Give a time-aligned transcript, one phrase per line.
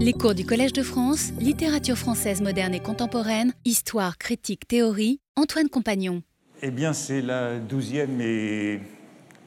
[0.00, 5.68] Les cours du Collège de France, littérature française moderne et contemporaine, histoire, critique, théorie, Antoine
[5.68, 6.22] Compagnon.
[6.62, 8.80] Eh bien, c'est la douzième et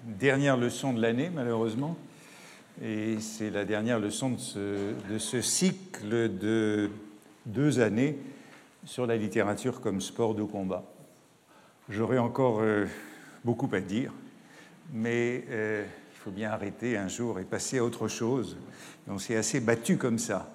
[0.04, 1.96] dernière leçon de l'année, malheureusement.
[2.84, 6.90] Et c'est la dernière leçon de ce, cycle de
[7.46, 8.18] deux années
[8.84, 10.84] sur la littérature comme sport de combat.
[11.88, 12.88] J'aurais encore euh,
[13.46, 14.12] beaucoup à dire,
[14.92, 18.58] mais euh, il faut bien arrêter un jour et passer à autre chose.
[19.08, 20.52] On s'est assez battu comme ça.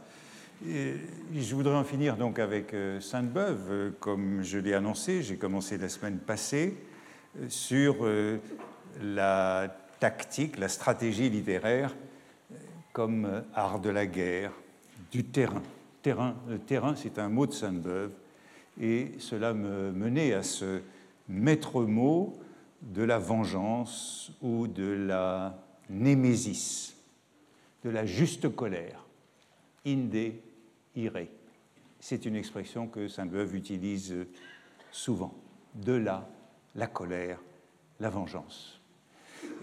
[0.65, 5.23] Je voudrais en finir donc avec euh, Sainte-Beuve, euh, comme je l'ai annoncé.
[5.23, 6.77] J'ai commencé la semaine passée
[7.39, 8.07] euh, sur
[9.03, 9.69] la
[10.01, 11.95] tactique, la stratégie littéraire
[12.93, 14.53] comme art de la guerre,
[15.13, 15.63] du terrain.
[16.01, 18.13] terrain le terrain, c'est un mot de Sainte-Beuve,
[18.81, 20.81] et cela me menait à ce
[21.29, 22.39] maître mot
[22.81, 25.59] de la vengeance ou de la
[25.91, 26.96] némésis,
[27.87, 29.07] de la juste colère,
[29.87, 30.33] inde
[30.97, 31.29] ire.
[32.01, 34.27] C'est une expression que Saint-Beuve utilise
[34.91, 35.33] souvent.
[35.73, 36.29] De là,
[36.75, 37.41] la colère,
[38.01, 38.81] la vengeance.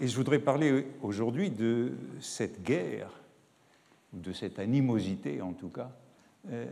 [0.00, 3.10] Et je voudrais parler aujourd'hui de cette guerre,
[4.14, 5.92] de cette animosité en tout cas,
[6.50, 6.64] euh,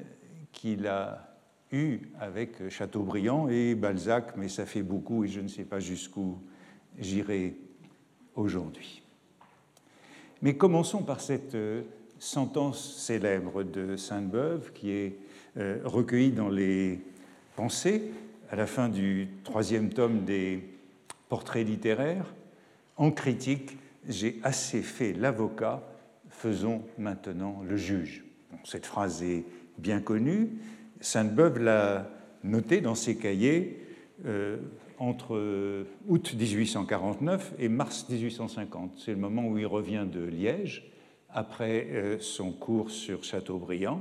[0.53, 1.37] qu'il a
[1.71, 6.39] eu avec Chateaubriand et Balzac, mais ça fait beaucoup et je ne sais pas jusqu'où
[6.99, 7.59] j'irai
[8.37, 9.02] aujourd'hui.
[10.43, 11.83] Mais commençons par cette euh,
[12.19, 15.17] sentence célèbre de Sainte-Beuve qui est
[15.57, 17.01] euh, recueillie dans les
[17.55, 18.11] Pensées
[18.51, 20.65] à la fin du troisième tome des
[21.29, 22.35] Portraits littéraires.
[22.97, 25.83] En critique, j'ai assez fait l'avocat,
[26.29, 28.25] faisons maintenant le juge.
[28.65, 29.45] cette phrase est
[29.79, 30.51] bien connue,
[31.01, 32.09] Sainte-Beuve l'a
[32.43, 33.87] noté dans ses cahiers
[34.27, 34.57] euh,
[35.03, 38.93] entre euh, août 1849 et mars 1850.
[38.99, 40.89] C'est le moment où il revient de Liège
[41.29, 44.01] après euh, son cours sur Chateaubriand,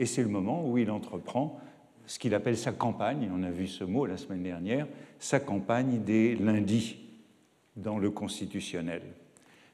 [0.00, 1.60] et c'est le moment où il entreprend
[2.06, 4.88] ce qu'il appelle sa campagne, on a vu ce mot la semaine dernière,
[5.20, 6.96] sa campagne des lundis
[7.76, 9.02] dans le constitutionnel.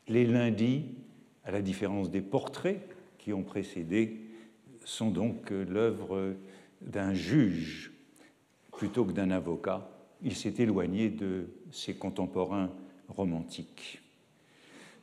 [0.06, 0.84] Les lundis,
[1.44, 2.86] à la différence des portraits
[3.16, 4.20] qui ont précédé,
[4.84, 6.34] sont donc l'œuvre
[6.82, 7.92] d'un juge
[8.70, 9.88] plutôt que d'un avocat.
[10.22, 12.70] Il s'est éloigné de ses contemporains
[13.08, 14.00] romantiques.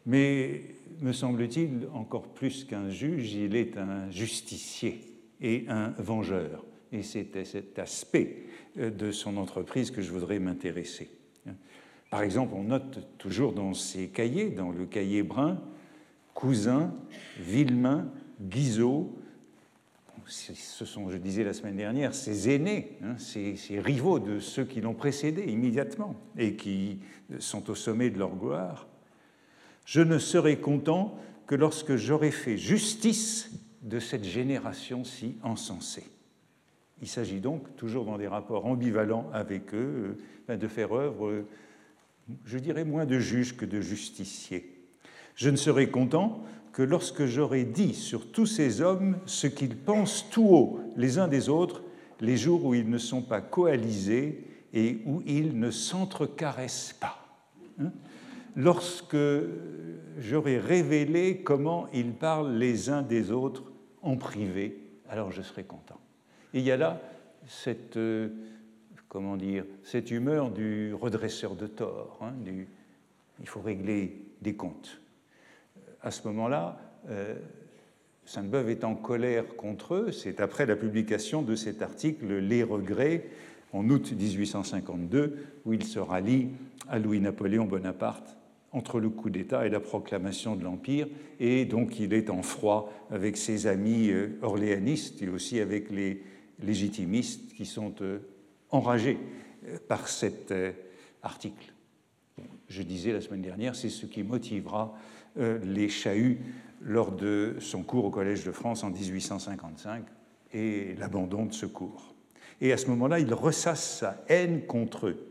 [0.06, 0.62] Mais,
[1.02, 5.02] me semble-t-il, encore plus qu'un juge, il est un justicier
[5.42, 6.64] et un vengeur.
[6.92, 8.44] Et c'est cet aspect
[8.78, 11.10] de son entreprise que je voudrais m'intéresser.
[12.10, 15.60] Par exemple, on note toujours dans ses cahiers, dans le cahier brun,
[16.34, 16.94] Cousin,
[17.40, 18.12] Villemain,
[18.42, 19.18] Guizot,
[20.28, 24.82] ce sont, je disais la semaine dernière, ces aînés, hein, ces, rivaux de ceux qui
[24.82, 27.00] l'ont précédé immédiatement et qui
[27.40, 28.88] sont au sommet de leur gloire,
[29.86, 33.52] je ne serai content que lorsque j'aurai fait justice
[33.84, 36.06] de cette génération si encensée.
[37.02, 40.18] Il s'agit donc, toujours dans des rapports ambivalents avec eux,
[40.50, 41.44] euh, de faire œuvre,
[42.46, 44.72] je dirais, moins de juge que de justicier.
[45.36, 46.44] Je ne serai content
[46.76, 51.30] que lorsque j'aurai dit sur tous ces hommes ce qu'ils pensent tout haut les uns
[51.30, 51.82] des autres,
[52.20, 54.44] les jours où ils ne sont pas coalisés
[54.74, 57.26] et où ils ne s'entrecaressent pas.
[57.80, 57.94] Hein,
[58.58, 59.16] lorsque
[60.20, 63.72] j'aurai révélé comment ils parlent les uns des autres
[64.02, 64.78] en privé,
[65.08, 66.02] alors je serai content.
[66.54, 67.00] Et il y a là
[67.48, 68.28] cette, euh,
[69.08, 72.20] comment dire, cette humeur du redresseur de tort.
[72.22, 72.34] Hein,
[73.40, 75.00] il faut régler des comptes
[76.06, 76.78] à ce moment-là,
[77.10, 77.36] euh,
[78.26, 80.12] Sainte-Beuve est en colère contre eux.
[80.12, 83.26] C'est après la publication de cet article Les regrets
[83.74, 86.50] en août 1852, où il se rallie
[86.88, 88.38] à Louis-Napoléon Bonaparte
[88.72, 91.08] entre le coup d'État et la proclamation de l'Empire,
[91.40, 96.22] et donc il est en froid avec ses amis euh, orléanistes et aussi avec les
[96.62, 98.20] légitimistes qui sont euh,
[98.70, 99.18] enragés
[99.88, 100.54] par cet
[101.24, 101.75] article.
[102.68, 104.96] Je disais la semaine dernière, c'est ce qui motivera
[105.38, 106.40] euh, les chahuts
[106.82, 110.04] lors de son cours au Collège de France en 1855
[110.54, 112.16] et l'abandon de ce cours.
[112.62, 115.28] Et à ce moment-là, il ressasse sa haine contre eux.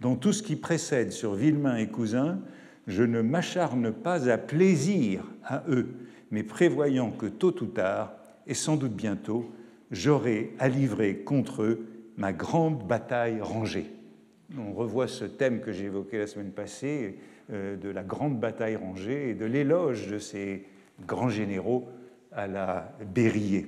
[0.00, 2.40] Dans tout ce qui précède sur Villemain et Cousin,
[2.86, 5.88] je ne m'acharne pas à plaisir à eux,
[6.30, 8.14] mais prévoyant que tôt ou tard,
[8.46, 9.50] et sans doute bientôt,
[9.90, 11.86] j'aurai à livrer contre eux
[12.16, 13.90] ma grande bataille rangée.
[14.58, 17.18] On revoit ce thème que j'ai évoqué la semaine passée,
[17.52, 20.64] euh, de la grande bataille rangée et de l'éloge de ces
[21.06, 21.88] grands généraux
[22.32, 23.66] à la Berryer.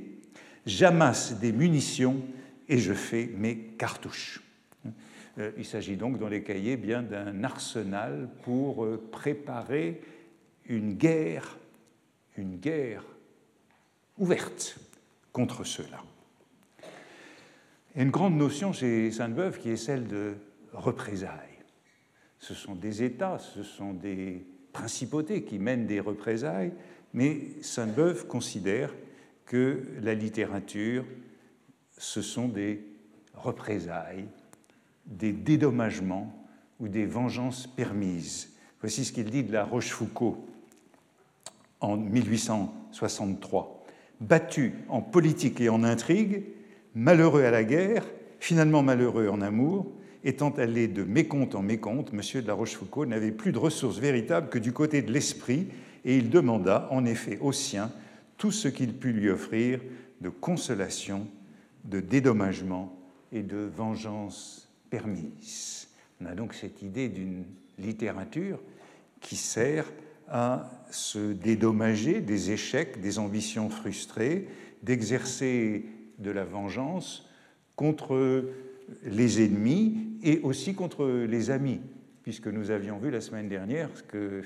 [0.66, 2.20] J'amasse des munitions
[2.68, 4.42] et je fais mes cartouches.
[5.38, 10.00] Euh, il s'agit donc dans les cahiers bien d'un arsenal pour euh, préparer
[10.66, 11.58] une guerre,
[12.36, 13.04] une guerre
[14.18, 14.78] ouverte
[15.32, 16.02] contre cela.
[17.94, 20.34] Il une grande notion chez Sainte-Beuve qui est celle de
[20.72, 21.38] représailles.
[22.38, 26.72] Ce sont des États, ce sont des principautés qui mènent des représailles,
[27.14, 28.92] mais Sainte-Beuve considère
[29.46, 31.04] que la littérature,
[31.98, 32.84] ce sont des
[33.34, 34.26] représailles,
[35.06, 36.32] des dédommagements
[36.80, 38.52] ou des vengeances permises.
[38.80, 40.36] Voici ce qu'il dit de la Rochefoucauld
[41.80, 43.84] en 1863.
[44.20, 46.44] Battu en politique et en intrigue,
[46.94, 48.04] malheureux à la guerre,
[48.40, 49.92] finalement malheureux en amour,
[50.24, 52.42] étant allé de mécompte en mécompte, M.
[52.42, 55.68] de la Rochefoucauld n'avait plus de ressources véritables que du côté de l'esprit,
[56.04, 57.90] et il demanda en effet au sien
[58.38, 59.80] tout ce qu'il put lui offrir
[60.20, 61.26] de consolation,
[61.84, 62.96] de dédommagement
[63.32, 65.88] et de vengeance permise.
[66.20, 67.44] On a donc cette idée d'une
[67.78, 68.60] littérature
[69.20, 69.86] qui sert
[70.28, 74.48] à se dédommager des échecs, des ambitions frustrées,
[74.82, 75.84] d'exercer
[76.18, 77.28] de la vengeance
[77.76, 78.44] contre
[79.04, 81.80] les ennemis et aussi contre les amis,
[82.22, 84.42] puisque nous avions vu la semaine dernière que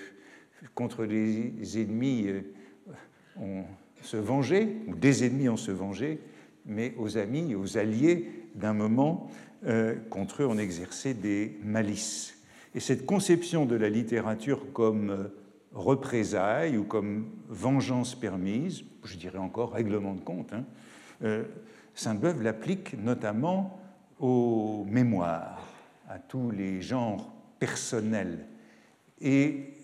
[0.74, 2.40] contre les ennemis euh,
[3.38, 3.64] on
[4.02, 6.18] se vengeait, ou des ennemis on se vengeait,
[6.64, 9.30] mais aux amis, aux alliés d'un moment,
[9.66, 12.38] euh, contre eux on exerçait des malices.
[12.74, 15.24] Et cette conception de la littérature comme euh,
[15.72, 20.64] représailles ou comme vengeance permise, je dirais encore règlement de compte, hein,
[21.94, 23.80] Sainte-Beuve l'applique notamment
[24.18, 25.66] aux mémoires,
[26.08, 28.46] à tous les genres personnels.
[29.20, 29.74] Et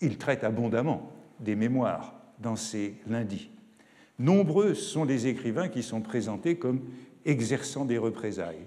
[0.00, 3.50] il traite abondamment des mémoires dans ses lundis.
[4.18, 6.82] Nombreux sont les écrivains qui sont présentés comme
[7.24, 8.66] exerçant des représailles.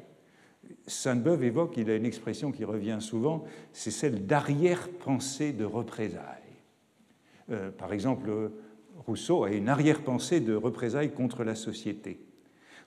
[0.88, 6.22] Sainte-Beuve évoque, il a une expression qui revient souvent, c'est celle d'arrière-pensée de représailles.
[7.52, 8.52] Euh, par exemple,
[9.06, 12.20] Rousseau a une arrière-pensée de représailles contre la société,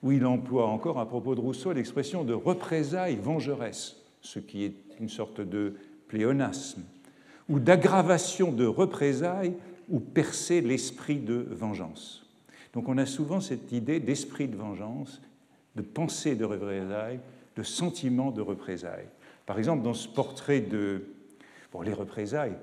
[0.01, 4.75] où il emploie encore à propos de Rousseau l'expression de représailles vengeresse, ce qui est
[4.99, 5.75] une sorte de
[6.07, 6.83] pléonasme,
[7.47, 9.55] ou d'aggravation de représailles
[9.89, 12.25] ou percer l'esprit de vengeance.
[12.73, 15.21] Donc on a souvent cette idée d'esprit de vengeance,
[15.75, 17.19] de pensée de représailles,
[17.55, 19.07] de sentiment de représailles.
[19.45, 21.05] Par exemple, dans ce portrait de...
[21.73, 22.55] Bon, les représailles,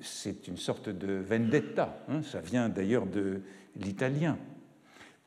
[0.00, 3.42] c'est une sorte de vendetta, hein, ça vient d'ailleurs de
[3.76, 4.38] l'italien.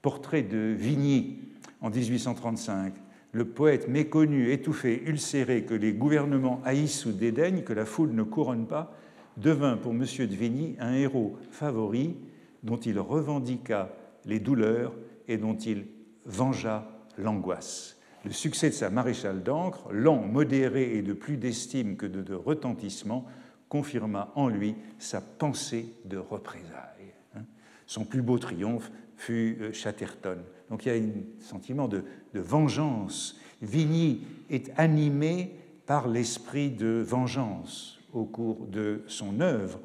[0.01, 1.39] Portrait de Vigny
[1.81, 2.93] en 1835,
[3.31, 8.23] le poète méconnu, étouffé, ulcéré, que les gouvernements haïssent ou dédaignent, que la foule ne
[8.23, 8.93] couronne pas,
[9.37, 9.99] devint pour M.
[10.01, 12.15] de Vigny un héros favori
[12.63, 13.89] dont il revendiqua
[14.25, 14.93] les douleurs
[15.27, 15.85] et dont il
[16.25, 17.97] vengea l'angoisse.
[18.25, 23.25] Le succès de sa maréchale d'encre, lent, modéré et de plus d'estime que de retentissement,
[23.69, 27.13] confirma en lui sa pensée de représailles.
[27.35, 27.41] Hein.
[27.85, 30.37] Son plus beau triomphe fut euh, Chatterton.
[30.69, 31.09] Donc il y a un
[31.39, 32.03] sentiment de,
[32.33, 33.39] vengeance.
[33.61, 35.55] Vigny est animé
[35.87, 39.79] par l'esprit de vengeance au cours de son œuvre,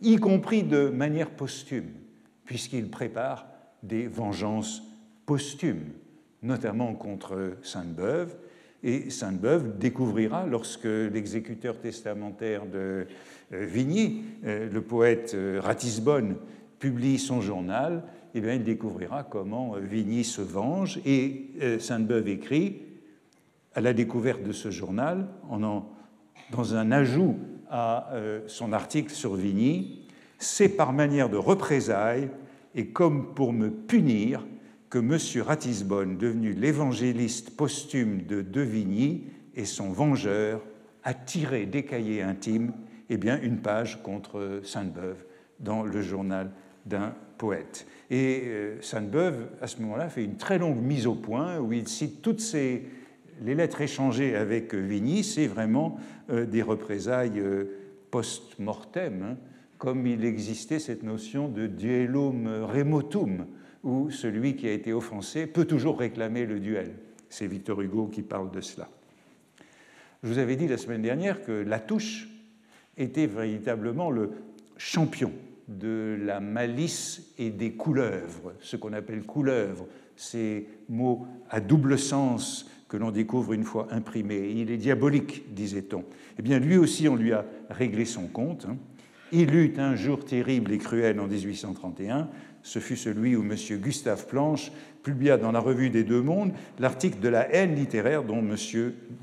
[0.00, 1.90] y compris de manière posthume,
[2.44, 3.48] puisqu'il prépare
[3.82, 4.82] des vengeances
[5.24, 5.90] posthumes,
[6.42, 8.36] notamment contre Sainte-Beuve,
[8.84, 13.06] et Sainte-Beuve découvrira, lorsque l'exécuteur testamentaire de
[13.52, 16.36] euh, Vigny, euh, le poète Ratisbonne,
[16.78, 18.04] publie son journal,
[18.36, 21.00] eh bien, il découvrira comment Vigny se venge.
[21.06, 22.82] Et Sainte-Beuve écrit,
[23.74, 25.86] à la découverte de ce journal, en
[26.52, 27.36] dans un ajout
[27.70, 28.10] à
[28.46, 30.06] son article sur Vigny,
[30.38, 32.28] c'est par manière de représailles
[32.74, 34.46] et comme pour me punir
[34.90, 35.42] que M.
[35.42, 40.62] Ratisbonne, devenu l'évangéliste posthume de Devigny et son vengeur,
[41.02, 42.72] a tiré des cahiers intimes
[43.08, 45.24] eh bien, une page contre Sainte-Beuve
[45.60, 46.50] dans le journal
[46.84, 47.86] d'un poète.
[48.10, 51.88] Et euh, Sainte-Beuve, à ce moment-là, fait une très longue mise au point où il
[51.88, 55.98] cite toutes les lettres échangées avec Vigny, c'est vraiment
[56.30, 57.64] euh, des représailles euh,
[58.10, 59.36] post-mortem, hein,
[59.78, 63.46] comme il existait cette notion de duellum remotum,
[63.82, 66.92] où celui qui a été offensé peut toujours réclamer le duel.
[67.28, 68.88] C'est Victor Hugo qui parle de cela.
[70.22, 72.28] Je vous avais dit la semaine dernière que Latouche
[72.96, 74.30] était véritablement le
[74.78, 75.32] champion
[75.68, 82.70] de la malice et des couleuvres, ce qu'on appelle couleuvres, ces mots à double sens
[82.88, 84.52] que l'on découvre une fois imprimés.
[84.54, 86.04] Il est diabolique, disait-on.
[86.38, 88.66] Eh bien, lui aussi, on lui a réglé son compte.
[88.68, 88.76] Hein.
[89.32, 92.28] Il eut un jour terrible et cruel en 1831
[92.66, 93.54] ce fut celui où M.
[93.80, 94.72] Gustave Planche
[95.04, 98.56] publia dans la Revue des Deux Mondes l'article de la haine littéraire dont M.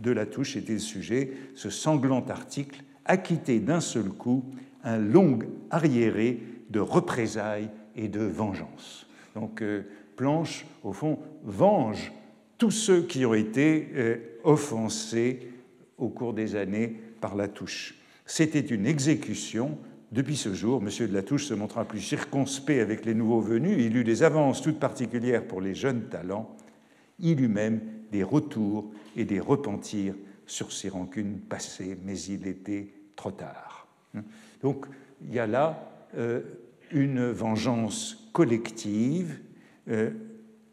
[0.01, 4.45] Delatouche était le sujet, ce sanglant article acquitté d'un seul coup
[4.83, 9.07] un long arriéré de représailles et de vengeance.
[9.35, 9.83] Donc euh,
[10.15, 12.11] Planche, au fond, venge
[12.57, 15.49] tous ceux qui ont été euh, offensés
[15.97, 17.95] au cours des années par la touche.
[18.25, 19.77] C'était une exécution.
[20.11, 21.07] Depuis ce jour, M.
[21.07, 23.77] de la se montra plus circonspect avec les nouveaux venus.
[23.79, 26.55] Il eut des avances toutes particulières pour les jeunes talents.
[27.19, 30.13] Il eut même des retours et des repentirs
[30.45, 33.87] sur ses rancunes passées, mais il était trop tard.
[34.63, 34.87] Donc
[35.21, 36.41] il y a là euh,
[36.91, 39.39] une vengeance collective
[39.89, 40.11] euh,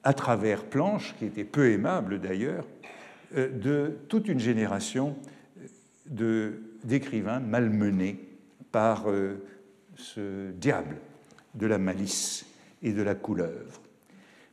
[0.02, 2.64] à travers Planche, qui était peu aimable d'ailleurs,
[3.36, 5.16] euh, de toute une génération
[6.84, 8.18] d'écrivains malmenés
[8.72, 9.06] par
[9.94, 10.96] ce diable
[11.54, 12.46] de la malice
[12.82, 13.80] et de la couleuvre.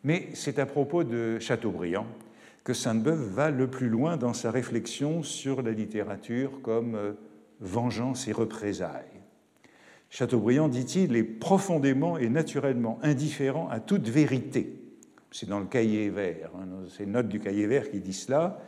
[0.04, 2.06] Mais c'est à propos de Chateaubriand
[2.64, 7.16] que Sainte-Beuve va le plus loin dans sa réflexion sur la littérature comme
[7.60, 9.17] vengeance et représailles.
[10.10, 14.80] Chateaubriand, dit-il, est profondément et naturellement indifférent à toute vérité.
[15.32, 18.60] C'est dans le cahier vert, hein, c'est notes du cahier vert qui dit cela.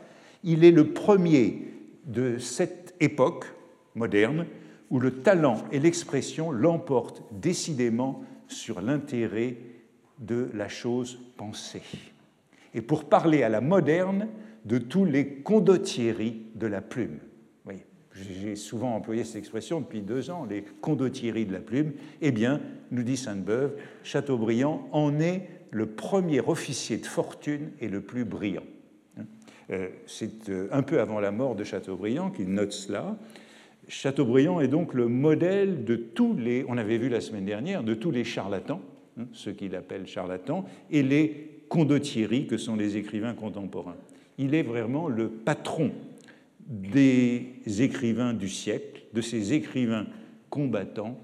[0.44, 1.68] Il est le premier
[2.06, 3.46] de cette époque
[3.94, 4.46] moderne
[4.90, 9.56] où le talent et l'expression l'emportent décidément sur l'intérêt
[10.18, 11.82] de la chose pensée.
[12.74, 14.28] Et pour parler à la moderne
[14.64, 17.18] de tous les condottieries de la plume
[18.22, 22.60] j'ai souvent employé cette expression depuis deux ans, les condottieries de la plume, eh bien,
[22.90, 23.72] nous dit Sainte-Beuve,
[24.02, 28.64] Chateaubriand en est le premier officier de fortune et le plus brillant.
[29.70, 33.16] Euh, c'est euh, un peu avant la mort de Chateaubriand qu'il note cela.
[33.86, 37.94] Chateaubriand est donc le modèle de tous les, on avait vu la semaine dernière, de
[37.94, 38.80] tous les charlatans,
[39.18, 43.96] hein, ceux qu'il appelle charlatans, et les condottieries que sont les écrivains contemporains.
[44.38, 45.92] Il est vraiment le patron
[46.70, 50.06] des écrivains du siècle, de ces écrivains
[50.48, 51.18] combattants,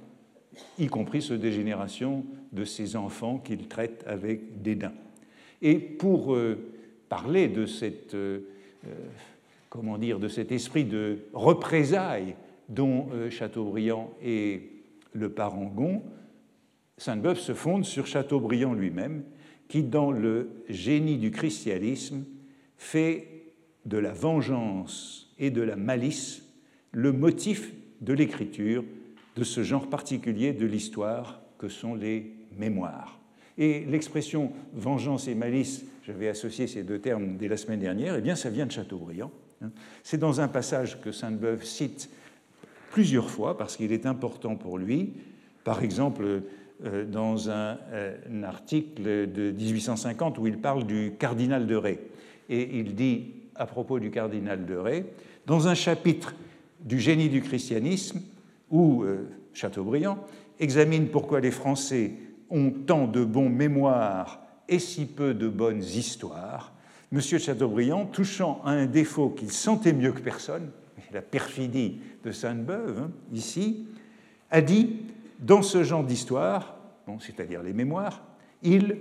[0.78, 4.92] y compris ceux des générations de ces enfants qu'il traite avec dédain.
[5.62, 6.58] Et pour euh,
[7.08, 8.40] parler de, cette, euh,
[8.86, 8.94] euh,
[9.70, 12.34] comment dire, de cet esprit de représailles
[12.68, 14.62] dont Chateaubriand est
[15.12, 16.02] le parangon,
[16.98, 19.22] Sainte-Beuve se fonde sur Chateaubriand lui-même,
[19.68, 22.24] qui, dans le génie du christianisme,
[22.76, 23.28] fait
[23.84, 26.42] de la vengeance et de la malice
[26.92, 28.84] le motif de l'écriture
[29.36, 33.20] de ce genre particulier de l'histoire que sont les mémoires.
[33.58, 38.20] Et l'expression vengeance et malice, j'avais associé ces deux termes dès la semaine dernière, eh
[38.20, 39.30] bien ça vient de Chateaubriand.
[40.02, 42.10] C'est dans un passage que Sainte-Beuve cite
[42.90, 45.14] plusieurs fois parce qu'il est important pour lui.
[45.64, 46.42] Par exemple,
[46.84, 52.00] euh, dans un, euh, un, article de 1850 où il parle du cardinal de Ré.
[52.50, 55.06] Et il dit à propos du cardinal de Ré,
[55.46, 56.34] dans un chapitre
[56.80, 58.20] du génie du christianisme,
[58.70, 60.18] où euh, Chateaubriand
[60.58, 62.12] examine pourquoi les Français
[62.50, 66.72] ont tant de bons mémoires et si peu de bonnes histoires,
[67.12, 67.20] M.
[67.20, 70.70] Chateaubriand, touchant à un défaut qu'il sentait mieux que personne,
[71.12, 73.86] la perfidie de Sainte-Beuve, hein, ici,
[74.50, 74.96] a dit
[75.38, 78.22] Dans ce genre d'histoire, bon, c'est-à-dire les mémoires,
[78.62, 78.98] il,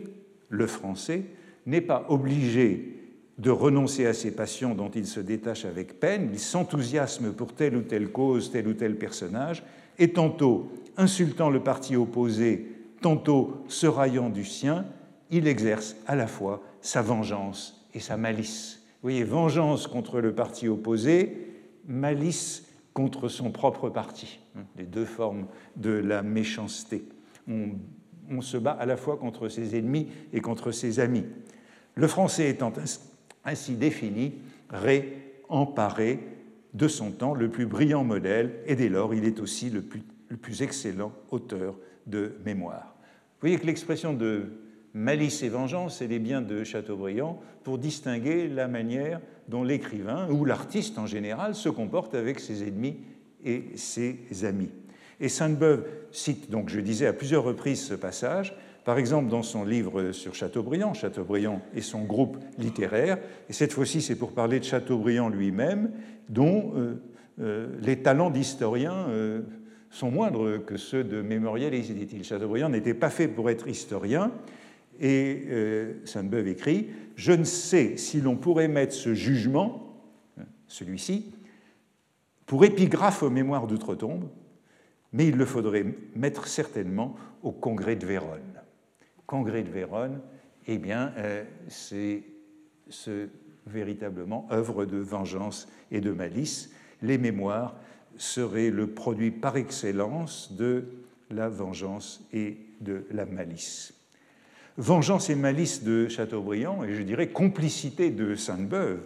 [0.49, 1.25] le français,
[1.65, 2.94] n'est pas obligé
[3.37, 7.75] de renoncer à ses passions dont il se détache avec peine, il s'enthousiasme pour telle
[7.75, 9.63] ou telle cause, tel ou tel personnage,
[9.99, 14.85] et tantôt, insultant le parti opposé, tantôt se raillant du sien,
[15.31, 18.81] il exerce à la fois sa vengeance et sa malice.
[19.01, 21.51] Vous voyez, vengeance contre le parti opposé,
[21.87, 22.63] malice
[22.93, 24.39] contre son propre parti,
[24.77, 27.05] les deux formes de la méchanceté.
[27.47, 27.71] On,
[28.31, 31.25] on se bat à la fois contre ses ennemis et contre ses amis.
[31.95, 32.71] Le français étant
[33.45, 34.33] ainsi défini,
[34.69, 36.19] Ré emparé
[36.73, 40.01] de son temps, le plus brillant modèle, et dès lors, il est aussi le plus,
[40.27, 42.95] le plus excellent auteur de mémoire.
[42.97, 44.47] Vous voyez que l'expression de
[44.93, 50.45] malice et vengeance, elle est bien de Chateaubriand pour distinguer la manière dont l'écrivain ou
[50.45, 52.97] l'artiste en général se comporte avec ses ennemis
[53.43, 54.71] et ses amis.
[55.19, 59.65] Et Sainte-Beuve cite donc, je disais à plusieurs reprises ce passage, par exemple dans son
[59.65, 63.17] livre sur Chateaubriand, Chateaubriand et son groupe littéraire,
[63.49, 65.91] et cette fois-ci c'est pour parler de Chateaubriand lui-même,
[66.29, 67.01] dont euh,
[67.41, 69.41] euh, les talents d'historien euh,
[69.89, 72.23] sont moindres que ceux de mémorialiste, dit-il.
[72.23, 74.31] Chateaubriand n'était pas fait pour être historien,
[75.01, 75.47] et
[76.05, 79.93] Sainte-Beuve écrit Je ne sais si l'on pourrait mettre ce jugement,
[80.67, 81.33] celui-ci,
[82.45, 84.29] pour épigraphe aux mémoires d'outre-tombe,
[85.11, 88.55] mais il le faudrait mettre certainement au congrès de Vérone
[89.25, 90.19] congrès de Vérone,
[90.67, 92.23] eh bien, euh, c'est
[92.89, 93.27] ce,
[93.67, 96.71] véritablement œuvre de vengeance et de malice.
[97.01, 97.75] Les mémoires
[98.17, 100.85] seraient le produit par excellence de
[101.29, 103.93] la vengeance et de la malice.
[104.77, 108.99] Vengeance et malice de Chateaubriand, et je dirais complicité de Sainte-Beuve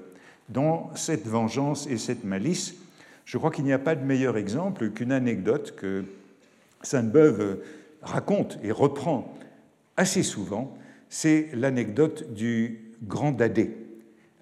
[0.49, 2.75] dans cette vengeance et cette malice.
[3.25, 6.05] Je crois qu'il n'y a pas de meilleur exemple qu'une anecdote que
[6.81, 7.59] Sainte-Beuve
[8.01, 9.37] raconte et reprend
[9.99, 10.77] assez souvent,
[11.09, 13.75] c'est l'anecdote du grand dadé,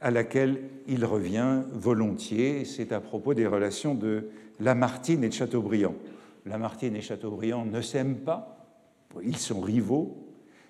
[0.02, 2.64] à laquelle il revient volontiers.
[2.64, 5.96] C'est à propos des relations de Lamartine et de Chateaubriand.
[6.46, 8.70] Lamartine et Chateaubriand ne s'aiment pas,
[9.24, 10.28] ils sont rivaux,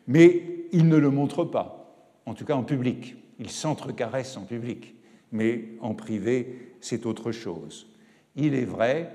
[0.07, 0.41] mais
[0.71, 1.93] ils ne le montrent pas,
[2.25, 3.17] en tout cas en public.
[3.39, 4.95] Ils s'entrecaressent en public,
[5.33, 7.87] mais en privé, c'est autre chose.
[8.37, 9.11] Il est vrai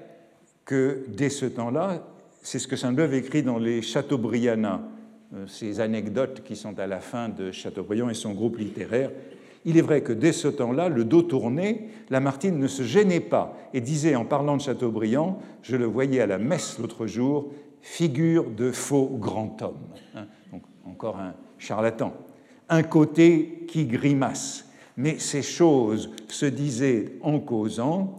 [0.67, 2.07] que dès ce temps-là,
[2.43, 4.92] c'est ce que Sainte-Beuve écrit dans les Chateaubriannas, euh,
[5.47, 9.11] ces anecdotes qui sont à la fin de Chateaubriand et son groupe littéraire.
[9.65, 13.57] Il est vrai que dès ce temps-là, le dos tourné, Lamartine ne se gênait pas
[13.73, 18.51] et disait en parlant de Chateaubriand, je le voyais à la messe l'autre jour, figure
[18.51, 19.79] de faux grand homme.
[20.15, 22.13] Hein, donc encore un charlatan.
[22.69, 24.69] Un côté qui grimace.
[24.97, 28.19] Mais ces choses se disaient en causant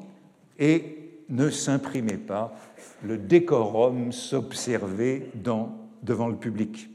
[0.58, 0.98] et
[1.30, 2.56] ne s'imprimaient pas.
[3.04, 6.90] Le décorum s'observait devant le public.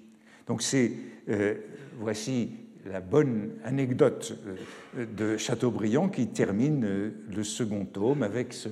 [0.49, 0.93] Donc c'est,
[1.29, 1.55] euh,
[2.01, 2.51] voici
[2.87, 4.37] la bonne anecdote
[4.97, 8.71] euh, de Chateaubriand qui termine euh, le second tome avec ce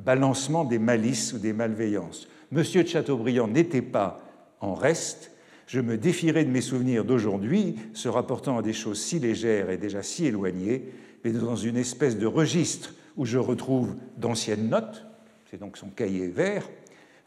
[0.00, 2.28] balancement des malices ou des malveillances.
[2.50, 4.20] Monsieur de Chateaubriand n'était pas
[4.60, 5.32] en reste.
[5.66, 9.76] Je me défierais de mes souvenirs d'aujourd'hui, se rapportant à des choses si légères et
[9.76, 10.86] déjà si éloignées,
[11.24, 15.04] mais dans une espèce de registre où je retrouve d'anciennes notes,
[15.50, 16.66] c'est donc son cahier vert,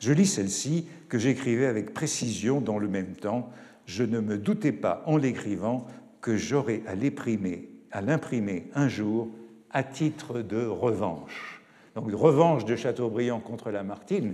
[0.01, 3.49] je lis celle-ci que j'écrivais avec précision dans le même temps,
[3.85, 5.87] je ne me doutais pas en l'écrivant
[6.21, 9.29] que j'aurais à l'imprimer, à l'imprimer un jour
[9.69, 11.61] à titre de revanche.
[11.95, 14.33] Donc revanche de Chateaubriand contre Lamartine,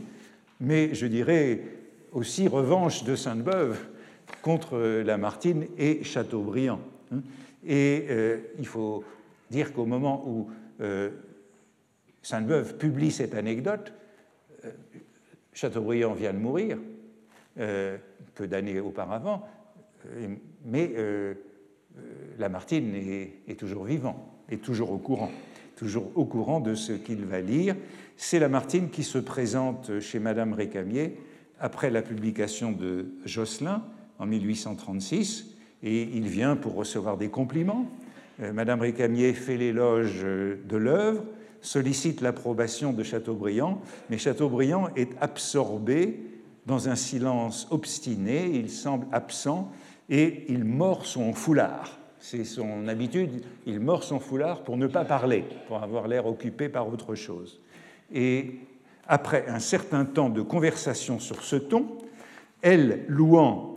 [0.61, 1.61] mais je dirais
[2.13, 3.77] aussi revanche de Sainte-Beuve
[4.41, 6.79] contre Lamartine et Chateaubriand.
[7.65, 9.03] Et euh, il faut
[9.51, 10.49] dire qu'au moment où
[10.81, 11.09] euh,
[12.21, 13.91] Sainte-Beuve publie cette anecdote,
[14.65, 14.71] euh,
[15.57, 16.77] Chateaubriand vient de mourir,
[17.55, 19.43] peu d'années auparavant,
[20.05, 20.27] euh,
[20.65, 21.33] mais euh,
[21.97, 22.01] euh,
[22.37, 25.31] Lamartine est, toujours vivant, est toujours au courant,
[25.75, 27.75] toujours au courant de ce qu'il va lire.
[28.15, 31.17] C'est Lamartine qui se présente chez Madame Récamier
[31.59, 33.83] après la publication de Josselin
[34.19, 37.89] en 1836, et il vient pour recevoir des compliments.
[38.39, 41.23] Madame Récamier fait l'éloge de l'œuvre,
[41.67, 46.19] sollicite l'approbation de Chateaubriand, mais Chateaubriand est absorbé
[46.65, 49.71] dans un silence obstiné, il semble absent
[50.09, 51.97] et il mord son foulard.
[52.19, 56.67] C'est son habitude, il mord son foulard pour ne pas parler, pour avoir l'air occupé
[56.67, 57.59] par autre chose.
[58.13, 58.55] Et
[59.07, 61.87] après un certain temps de conversation sur ce ton,
[62.61, 63.76] elle louant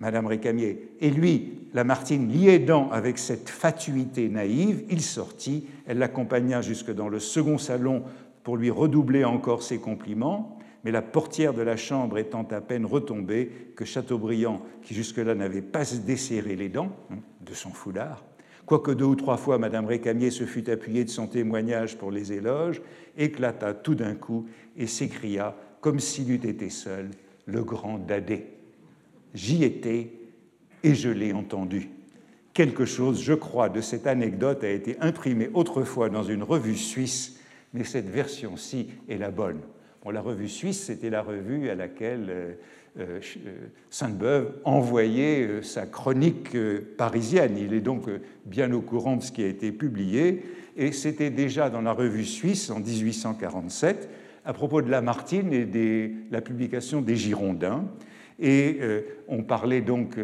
[0.00, 6.62] Madame Récamier et lui, Lamartine, l'y aidant avec cette fatuité naïve, il sortit, elle l'accompagna
[6.62, 8.02] jusque dans le second salon
[8.42, 12.86] pour lui redoubler encore ses compliments mais la portière de la chambre étant à peine
[12.86, 18.24] retombée, que Chateaubriand, qui jusque-là n'avait pas desserré les dents hein, de son foulard,
[18.66, 22.32] quoique deux ou trois fois Madame Récamier se fût appuyée de son témoignage pour les
[22.32, 22.82] éloges,
[23.16, 27.10] éclata tout d'un coup et s'écria, comme s'il eût été seul,
[27.46, 28.59] le grand Dadé.
[29.34, 30.12] J'y étais
[30.82, 31.88] et je l'ai entendu.
[32.52, 37.40] Quelque chose, je crois, de cette anecdote a été imprimé autrefois dans une revue suisse,
[37.72, 39.60] mais cette version-ci est la bonne
[40.10, 42.52] la revue suisse, c'était la revue à laquelle euh,
[42.98, 46.56] euh, euh, Sainte-Beuve envoyait sa chronique
[46.96, 47.58] parisienne.
[47.58, 48.06] Il est donc
[48.46, 50.42] bien au courant de ce qui a été publié.
[50.76, 54.08] Et c'était déjà dans la revue suisse en 1847
[54.46, 57.84] à propos de Lamartine et de la publication des Girondins.
[58.40, 58.80] Et
[59.28, 60.16] on parlait donc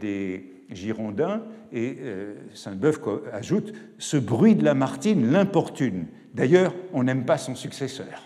[0.00, 1.96] des Girondins, et
[2.52, 6.06] Sainte-Beuve ajoute Ce bruit de Lamartine l'importune.
[6.34, 8.22] D'ailleurs, on n'aime pas son successeur.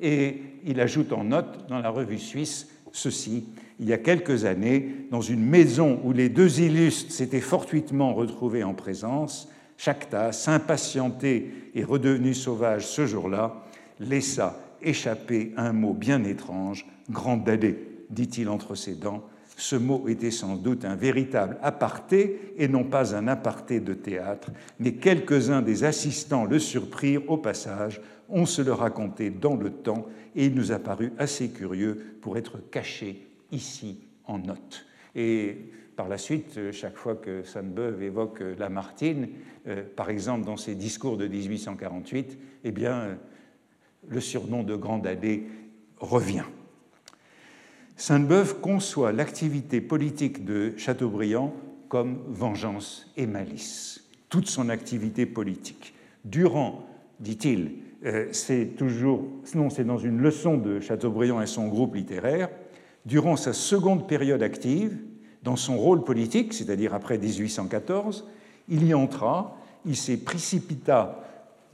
[0.00, 3.46] Et il ajoute en note dans la revue suisse ceci
[3.80, 8.62] il y a quelques années, dans une maison où les deux illustres s'étaient fortuitement retrouvés
[8.62, 13.64] en présence, Chactas, impatienté et redevenu sauvage ce jour-là,
[13.98, 17.76] laissa échapper un mot bien étrange, grand dadé,
[18.12, 19.24] dit-il entre ses dents.
[19.56, 24.50] Ce mot était sans doute un véritable aparté et non pas un aparté de théâtre,
[24.78, 28.00] mais quelques-uns des assistants le surprirent au passage
[28.32, 32.38] on se le racontait dans le temps et il nous a paru assez curieux pour
[32.38, 34.86] être caché ici en note.
[35.14, 39.28] Et par la suite, chaque fois que Sainte-Beuve évoque Lamartine,
[39.68, 43.18] euh, par exemple dans ses discours de 1848, eh bien,
[44.08, 45.46] le surnom de Grand Dadé
[45.98, 46.44] revient.
[47.96, 51.54] Sainte-Beuve conçoit l'activité politique de Chateaubriand
[51.88, 55.94] comme vengeance et malice, toute son activité politique.
[56.24, 56.86] Durant,
[57.20, 57.72] dit-il,
[58.04, 59.24] euh, c'est toujours,
[59.54, 62.48] non, c'est dans une leçon de Chateaubriand et son groupe littéraire,
[63.04, 64.96] durant sa seconde période active,
[65.42, 68.28] dans son rôle politique, c'est-à-dire après 1814,
[68.68, 71.20] il y entra, il s'est précipita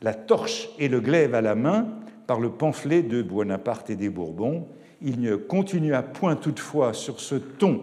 [0.02, 1.88] la torche et le glaive à la main
[2.26, 4.66] par le pamphlet de Bonaparte et des Bourbons.
[5.00, 7.82] Il ne continua point toutefois sur ce ton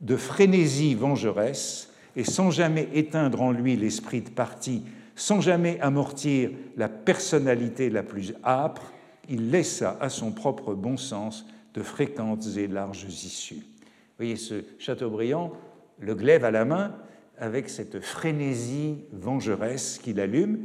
[0.00, 4.82] de frénésie vengeresse et sans jamais éteindre en lui l'esprit de parti,
[5.14, 8.92] sans jamais amortir la personnalité la plus âpre,
[9.28, 13.56] il laissa à son propre bon sens de fréquentes et larges issues.
[13.56, 15.52] Vous voyez ce Chateaubriand,
[15.98, 16.94] le glaive à la main,
[17.38, 20.60] avec cette frénésie vengeresse qu'il allume,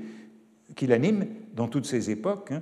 [0.75, 2.61] qu'il anime dans toutes ces époques, hein,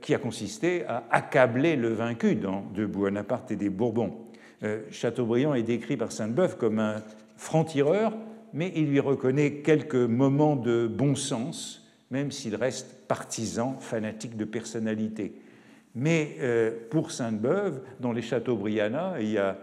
[0.00, 4.22] qui a consisté à accabler le vaincu dans de Bonaparte et des Bourbons.
[4.62, 7.02] Euh, Chateaubriand est décrit par Sainte-Beuve comme un
[7.36, 8.16] franc-tireur,
[8.52, 14.44] mais il lui reconnaît quelques moments de bon sens, même s'il reste partisan, fanatique de
[14.44, 15.34] personnalité.
[15.94, 19.58] Mais euh, pour Sainte-Beuve, dans les Chateaubriands, il y a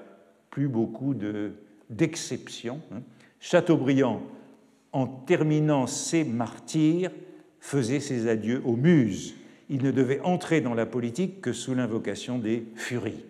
[0.49, 1.15] plus beaucoup
[1.89, 2.81] d'exceptions.
[2.93, 3.01] Hein.
[3.39, 4.21] Chateaubriand,
[4.91, 7.11] en terminant ses martyrs,
[7.61, 9.35] faisait ses adieux aux muses.
[9.69, 13.23] Il ne devait entrer dans la politique que sous l'invocation des furies.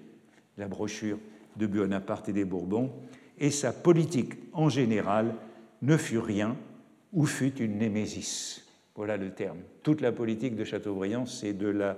[0.57, 1.19] La brochure
[1.57, 2.91] de Bonaparte et des Bourbons.
[3.39, 5.35] Et sa politique en général
[5.81, 6.55] ne fut rien
[7.11, 8.65] ou fut une némésis.
[8.95, 9.59] Voilà le terme.
[9.83, 11.97] Toute la politique de Chateaubriand, c'est de la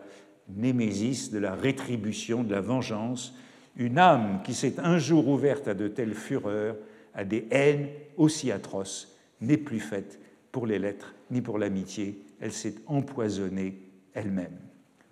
[0.50, 3.36] némésis, de la rétribution, de la vengeance.
[3.76, 6.76] Une âme qui s'est un jour ouverte à de telles fureurs,
[7.14, 10.20] à des haines aussi atroces, n'est plus faite
[10.52, 12.22] pour les lettres ni pour l'amitié.
[12.40, 14.58] Elle s'est empoisonnée elle-même.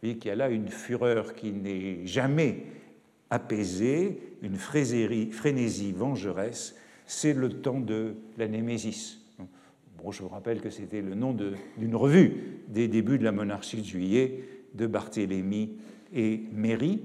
[0.01, 2.65] Vous voyez qu'il y a là une fureur qui n'est jamais
[3.29, 6.75] apaisée, une frénésie vengeresse.
[7.05, 9.19] C'est le temps de la Némésis.
[10.01, 11.33] Bon, je vous rappelle que c'était le nom
[11.77, 15.77] d'une revue des débuts de la monarchie de juillet de Barthélemy
[16.13, 17.01] et Méry.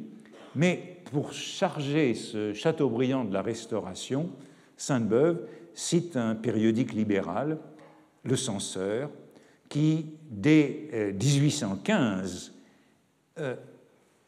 [0.55, 4.31] Mais pour charger ce Chateaubriand de la Restauration,
[4.77, 7.59] Sainte-Beuve cite un périodique libéral,
[8.23, 9.11] Le Censeur,
[9.69, 12.53] qui, dès 1815,
[13.39, 13.57] euh, euh,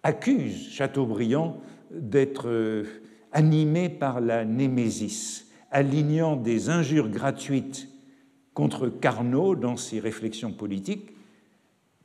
[0.03, 2.85] accuse Chateaubriand d'être euh,
[3.33, 7.89] animé par la némésis, alignant des injures gratuites
[8.55, 11.11] contre Carnot dans ses réflexions politiques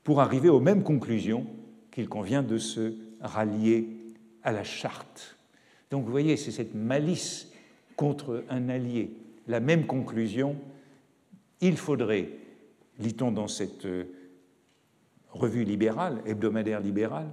[0.03, 1.47] pour arriver aux mêmes conclusions
[1.91, 3.87] qu'il convient de se rallier
[4.43, 5.37] à la charte.
[5.89, 7.51] Donc vous voyez, c'est cette malice
[7.95, 9.11] contre un allié.
[9.47, 10.55] La même conclusion,
[11.61, 12.29] il faudrait,
[12.99, 14.05] lit-on dans cette euh,
[15.29, 17.29] revue libérale, hebdomadaire libérale,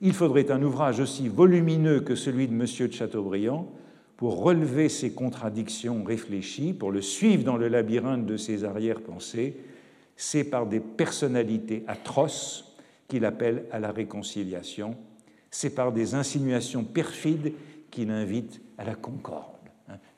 [0.00, 2.66] il faudrait un ouvrage aussi volumineux que celui de M.
[2.88, 3.70] de Chateaubriand
[4.16, 9.56] pour relever ses contradictions réfléchies, pour le suivre dans le labyrinthe de ses arrière-pensées.
[10.16, 12.76] C'est par des personnalités atroces
[13.08, 14.96] qu'il appelle à la réconciliation
[15.54, 17.52] c'est par des insinuations perfides
[17.92, 19.44] qu'il invite à la concorde.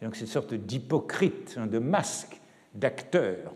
[0.01, 2.41] Donc c'est une sorte d'hypocrite, hein, de masque,
[2.75, 3.55] d'acteur.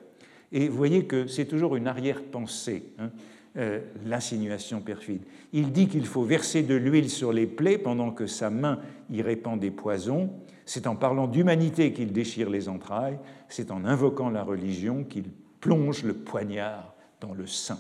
[0.52, 3.10] Et vous voyez que c'est toujours une arrière-pensée, hein,
[3.56, 5.22] euh, l'insinuation perfide.
[5.52, 9.22] Il dit qu'il faut verser de l'huile sur les plaies pendant que sa main y
[9.22, 10.30] répand des poisons.
[10.66, 13.18] C'est en parlant d'humanité qu'il déchire les entrailles.
[13.48, 15.24] C'est en invoquant la religion qu'il
[15.60, 17.78] plonge le poignard dans le sein.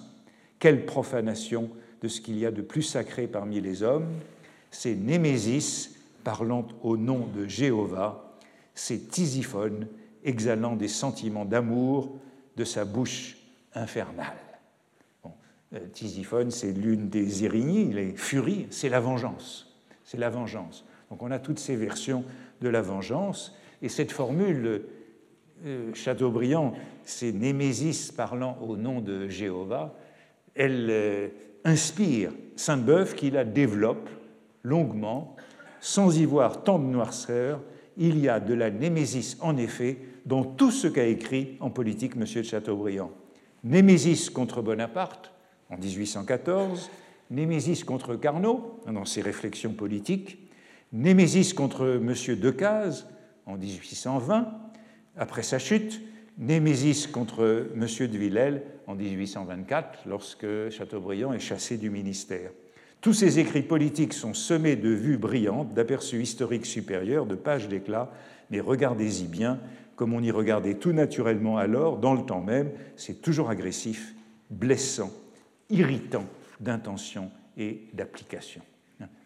[0.58, 1.70] Quelle profanation
[2.02, 4.08] de ce qu'il y a de plus sacré parmi les hommes,
[4.70, 8.36] c'est Némésis parlant au nom de Jéhovah,
[8.74, 9.86] c'est Tisiphone
[10.24, 12.18] exhalant des sentiments d'amour
[12.60, 13.38] de sa bouche
[13.74, 14.36] infernale.
[15.72, 19.74] Euh, Tisiphone, c'est l'une des érignies, les furies, c'est la vengeance.
[20.04, 20.84] C'est la vengeance.
[21.08, 22.22] Donc on a toutes ces versions
[22.60, 24.82] de la vengeance, et cette formule,
[25.64, 29.94] euh, Chateaubriand, c'est Némésis parlant au nom de Jéhovah,
[30.54, 31.28] elle euh,
[31.64, 34.10] inspire Sainte-Beuve qui la développe
[34.64, 35.34] longuement,
[35.80, 37.62] sans y voir tant de noirceur.
[37.96, 42.12] Il y a de la némésis, en effet, dans tout ce qu'a écrit en politique
[42.16, 42.24] M.
[42.24, 43.10] de Chateaubriand.
[43.64, 45.32] Némésis contre Bonaparte
[45.68, 46.90] en 1814,
[47.30, 50.38] Némésis contre Carnot dans ses réflexions politiques,
[50.92, 52.14] Némésis contre M.
[52.36, 53.06] Decazes
[53.46, 54.48] en 1820,
[55.16, 56.00] après sa chute,
[56.38, 57.80] Némésis contre M.
[57.82, 62.50] de Villèle en 1824, lorsque Chateaubriand est chassé du ministère.
[63.00, 68.10] Tous ces écrits politiques sont semés de vues brillantes, d'aperçus historiques supérieurs, de pages d'éclat,
[68.50, 69.58] mais regardez-y bien,
[70.00, 74.14] comme on y regardait tout naturellement alors, dans le temps même, c'est toujours agressif,
[74.48, 75.10] blessant,
[75.68, 76.24] irritant
[76.58, 78.62] d'intention et d'application.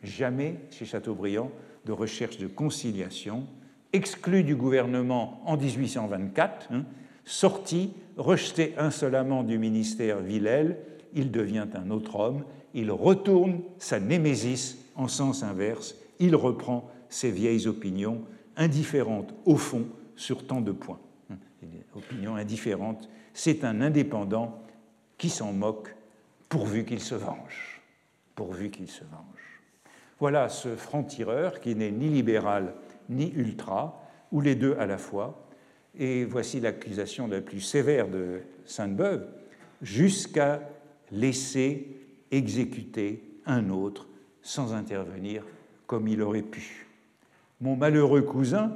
[0.02, 1.52] Jamais chez Chateaubriand
[1.84, 3.46] de recherche de conciliation,
[3.92, 6.82] exclu du gouvernement en 1824, hein,
[7.24, 10.78] sorti, rejeté insolemment du ministère Villèle,
[11.14, 12.42] il devient un autre homme,
[12.74, 18.22] il retourne sa némésis en sens inverse, il reprend ses vieilles opinions,
[18.56, 21.00] indifférentes au fond sur tant de points.
[21.94, 24.62] Opinions indifférentes, c'est un indépendant
[25.16, 25.94] qui s'en moque
[26.48, 27.80] pourvu qu'il se venge.
[28.34, 29.62] Pourvu qu'il se venge.
[30.20, 32.74] Voilà ce franc-tireur qui n'est ni libéral
[33.08, 34.00] ni ultra,
[34.32, 35.46] ou les deux à la fois.
[35.98, 39.28] Et voici l'accusation la plus sévère de Sainte-Beuve,
[39.82, 40.60] jusqu'à
[41.12, 41.96] laisser
[42.30, 44.08] exécuter un autre
[44.42, 45.44] sans intervenir
[45.86, 46.86] comme il aurait pu.
[47.60, 48.72] Mon malheureux cousin,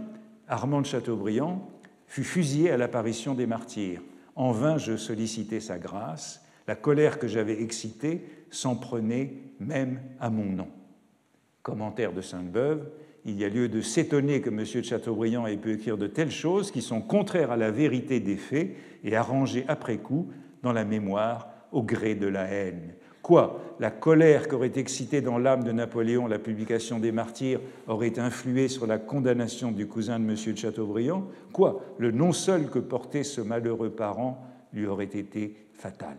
[0.48, 1.68] Armand de Chateaubriand,
[2.06, 4.02] fut fusillé à l'apparition des martyrs.
[4.34, 10.30] En vain je sollicitais sa grâce, la colère que j'avais excitée s'en prenait même à
[10.30, 10.68] mon nom.
[11.62, 12.88] Commentaire de Sainte-Beuve,
[13.24, 14.58] il y a lieu de s'étonner que M.
[14.58, 18.36] de Chateaubriand ait pu écrire de telles choses qui sont contraires à la vérité des
[18.36, 18.70] faits
[19.04, 20.30] et arrangées après coup
[20.62, 22.94] dans la mémoire au gré de la haine.
[23.28, 28.68] Quoi La colère qu'aurait excitée dans l'âme de Napoléon la publication des Martyrs aurait influé
[28.68, 30.34] sur la condamnation du cousin de M.
[30.34, 36.16] de Chateaubriand Quoi Le non seul que portait ce malheureux parent lui aurait été fatal.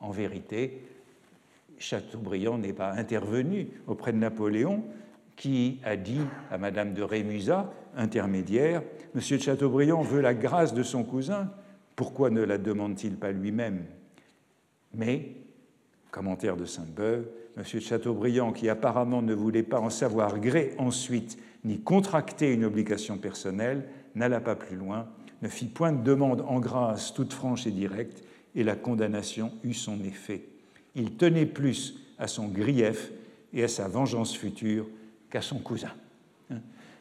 [0.00, 0.82] En vérité,
[1.78, 4.84] Chateaubriand n'est pas intervenu auprès de Napoléon,
[5.36, 8.82] qui a dit à Madame de Rémusat, intermédiaire,
[9.14, 11.50] Monsieur de Chateaubriand veut la grâce de son cousin,
[11.96, 13.86] pourquoi ne la demande-t-il pas lui-même?
[14.92, 15.36] Mais,
[16.14, 21.80] commentaire de Sainte-Beuve, de Chateaubriand, qui apparemment ne voulait pas en savoir gré ensuite, ni
[21.80, 25.08] contracter une obligation personnelle, n'alla pas plus loin,
[25.42, 28.22] ne fit point de demande en grâce toute franche et directe,
[28.54, 30.44] et la condamnation eut son effet.
[30.94, 33.10] Il tenait plus à son grief
[33.52, 34.86] et à sa vengeance future
[35.30, 35.90] qu'à son cousin.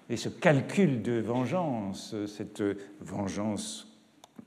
[0.09, 2.63] Et ce calcul de vengeance, cette
[2.99, 3.87] vengeance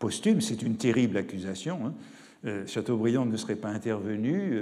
[0.00, 1.86] posthume, c'est une terrible accusation.
[1.86, 1.94] Hein.
[2.44, 4.52] Euh, Chateaubriand ne serait pas intervenu,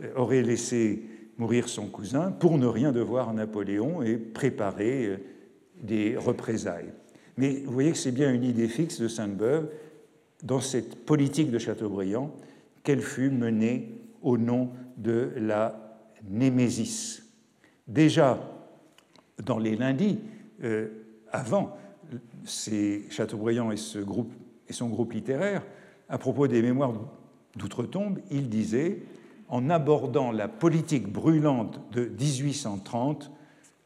[0.00, 1.02] euh, aurait laissé
[1.38, 5.16] mourir son cousin pour ne rien devoir à Napoléon et préparer euh,
[5.82, 6.92] des représailles.
[7.36, 9.68] Mais vous voyez que c'est bien une idée fixe de Sainte-Beuve
[10.42, 12.34] dans cette politique de Chateaubriand
[12.82, 17.22] qu'elle fut menée au nom de la Némésis.
[17.88, 18.38] Déjà,
[19.42, 20.20] dans les lundis,
[21.32, 21.76] avant,
[22.44, 25.64] Chateaubriand et son groupe littéraire,
[26.12, 26.92] à propos des mémoires
[27.56, 28.98] d'outre-tombe, il disait
[29.48, 33.32] En abordant la politique brûlante de 1830,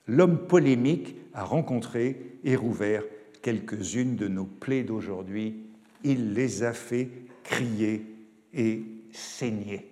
[0.09, 3.05] l'homme polémique a rencontré et rouvert
[3.43, 5.55] quelques-unes de nos plaies d'aujourd'hui.
[6.03, 7.09] Il les a fait
[7.45, 8.05] crier
[8.53, 9.89] et saigner.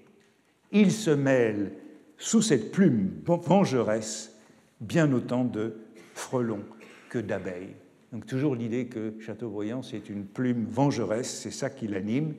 [0.73, 1.73] Il se mêle
[2.19, 4.37] sous cette plume vengeresse
[4.81, 5.77] bien autant de
[6.15, 6.65] frelons
[7.11, 7.77] que d'abeilles.
[8.15, 12.35] Donc toujours l'idée que Chateaubriand, c'est une plume vengeresse, c'est ça qui l'anime.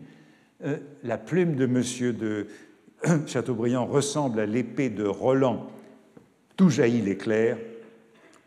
[0.64, 2.48] Euh, la plume de Monsieur de
[3.28, 5.70] Chateaubriand ressemble à l'épée de Roland,
[6.56, 7.58] tout jaillit l'éclair,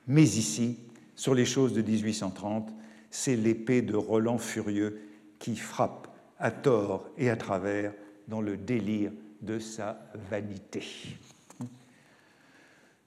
[0.07, 0.79] mais ici,
[1.17, 2.73] sur les choses de 1830,
[3.11, 4.99] c'est l'épée de Roland furieux
[5.39, 7.93] qui frappe à tort et à travers
[8.29, 9.13] dans le délire
[9.43, 10.83] de sa vanité.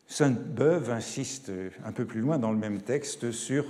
[0.06, 1.52] Sainte-Beuve insiste
[1.84, 3.66] un peu plus loin dans le même texte sur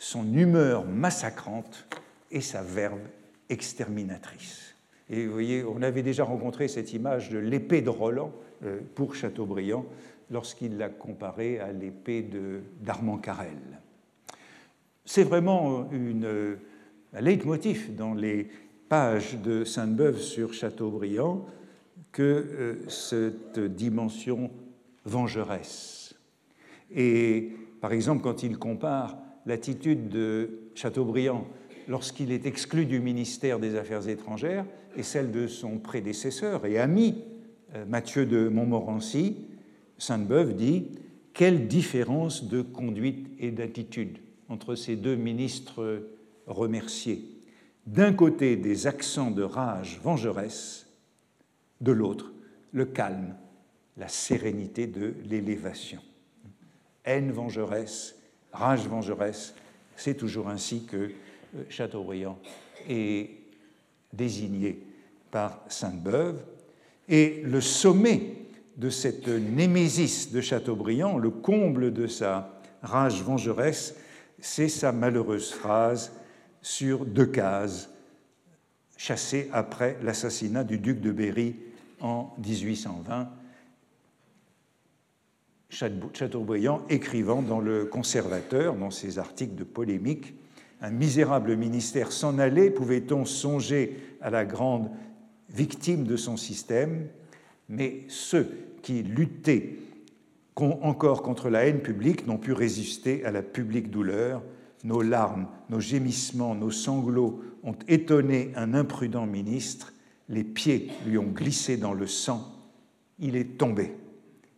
[0.00, 1.86] son humeur massacrante
[2.30, 3.02] et sa verve
[3.50, 4.74] exterminatrice.
[5.10, 8.32] Et vous voyez, on avait déjà rencontré cette image de l'épée de Roland
[8.64, 9.84] euh, pour Chateaubriand
[10.30, 12.26] lorsqu'il l'a comparée à l'épée
[12.80, 13.58] d'Armand Carrel.
[15.04, 16.56] C'est vraiment une,
[17.12, 18.48] un leitmotiv dans les
[18.88, 21.44] pages de Sainte-Beuve sur Chateaubriand
[22.10, 24.50] que euh, cette dimension
[25.04, 26.14] vengeresse.
[26.90, 31.46] Et par exemple, quand il compare l'attitude de Chateaubriand
[31.88, 34.64] lorsqu'il est exclu du ministère des Affaires étrangères
[34.96, 37.24] et celle de son prédécesseur et ami
[37.74, 39.36] euh, Mathieu de Montmorency,
[39.98, 40.88] Sainte-Beuve dit
[41.32, 46.06] Quelle différence de conduite et d'attitude entre ces deux ministres
[46.46, 47.24] remerciés
[47.86, 50.86] D'un côté, des accents de rage vengeresse,
[51.80, 52.32] de l'autre,
[52.72, 53.34] le calme
[54.00, 56.00] la sérénité de l'élévation.
[57.04, 58.16] Haine vengeresse,
[58.52, 59.54] rage vengeresse,
[59.96, 62.38] c'est toujours ainsi que euh, Chateaubriand
[62.88, 63.30] est
[64.12, 64.82] désigné
[65.30, 66.40] par Sainte-Beuve.
[67.08, 68.34] Et le sommet
[68.76, 73.94] de cette némésis de Chateaubriand, le comble de sa rage vengeresse,
[74.40, 76.12] c'est sa malheureuse phrase
[76.62, 77.90] sur Decazes,
[78.96, 81.56] chassé après l'assassinat du duc de Berry
[82.00, 83.28] en 1820
[85.70, 90.34] Chateaubriand écrivant dans Le Conservateur, dans ses articles de polémique,
[90.82, 94.90] un misérable ministère s'en allait, pouvait-on songer à la grande
[95.48, 97.06] victime de son système?
[97.68, 98.48] Mais ceux
[98.82, 99.76] qui luttaient
[100.56, 104.42] encore contre la haine publique n'ont pu résister à la publique douleur.
[104.84, 109.92] Nos larmes, nos gémissements, nos sanglots ont étonné un imprudent ministre.
[110.28, 112.56] Les pieds lui ont glissé dans le sang.
[113.18, 113.94] Il est tombé.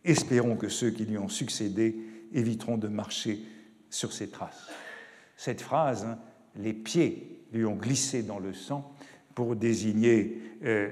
[0.05, 1.95] Espérons que ceux qui lui ont succédé
[2.33, 3.39] éviteront de marcher
[3.89, 4.69] sur ses traces.
[5.37, 6.19] Cette phrase, hein,
[6.55, 8.93] les pieds lui ont glissé dans le sang,
[9.35, 10.89] pour désigner euh,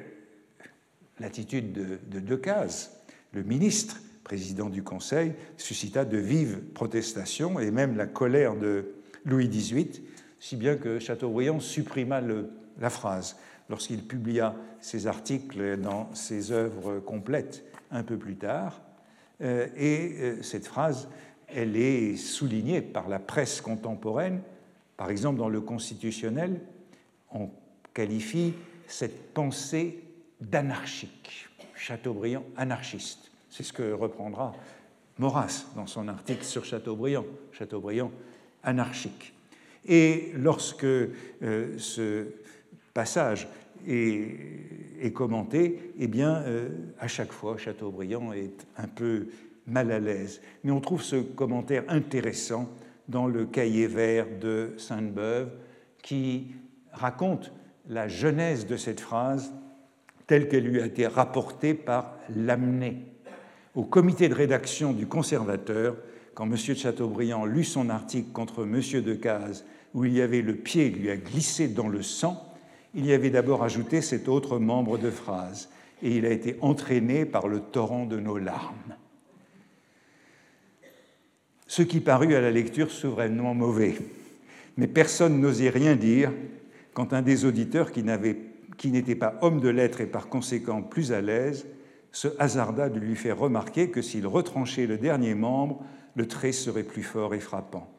[1.20, 2.92] l'attitude de, de Decazes,
[3.34, 8.94] le ministre, président du Conseil, suscita de vives protestations et même la colère de
[9.26, 10.02] Louis XVIII,
[10.40, 12.22] si bien que Chateaubriand supprima
[12.80, 13.38] la phrase
[13.70, 18.82] lorsqu'il publia ses articles dans ses œuvres complètes un peu plus tard.
[19.42, 21.10] Euh, et euh, cette phrase,
[21.48, 24.42] elle est soulignée par la presse contemporaine.
[24.98, 26.62] Par exemple, dans le Constitutionnel,
[27.34, 27.50] on
[27.94, 28.54] qualifie
[28.88, 30.04] cette pensée
[30.40, 31.50] d'anarchique.
[31.76, 33.32] Chateaubriand anarchiste.
[33.50, 34.54] C'est ce que reprendra
[35.18, 37.26] Maurras dans son article sur Chateaubriand.
[37.52, 38.12] Chateaubriand
[38.64, 39.34] anarchique.
[39.88, 42.28] Et lorsque euh, ce
[42.94, 43.48] passage
[43.88, 44.38] est,
[45.10, 49.28] commenté, eh bien, euh, à chaque fois, Chateaubriand est un peu
[49.66, 50.42] mal à l'aise.
[50.64, 52.70] Mais on trouve ce commentaire intéressant
[53.08, 55.50] dans le cahier vert de Sainte-Beuve
[56.04, 56.48] qui
[56.92, 57.52] raconte
[57.90, 59.52] la genèse de cette phrase
[60.28, 62.98] telle qu'elle lui a été rapportée par Lamennais.
[63.76, 65.98] Au comité de rédaction du conservateur,
[66.34, 66.52] quand M.
[66.52, 68.82] de Chateaubriand lut son article contre M.
[69.02, 72.51] Decazes, où il y avait le pied lui a glissé dans le sang,
[72.94, 75.70] il y avait d'abord ajouté cet autre membre de phrase,
[76.04, 78.96] et il a été entraîné par le torrent de nos larmes.
[81.68, 83.96] Ce qui parut à la lecture souverainement mauvais,
[84.78, 86.34] mais personne n'osait rien dire
[86.94, 91.22] quand un des auditeurs qui n'était pas homme de lettres et par conséquent plus à
[91.22, 91.66] l'aise
[92.12, 95.82] se hasarda de lui faire remarquer que s'il retranchait le dernier membre,
[96.16, 97.90] le trait serait plus fort et frappant.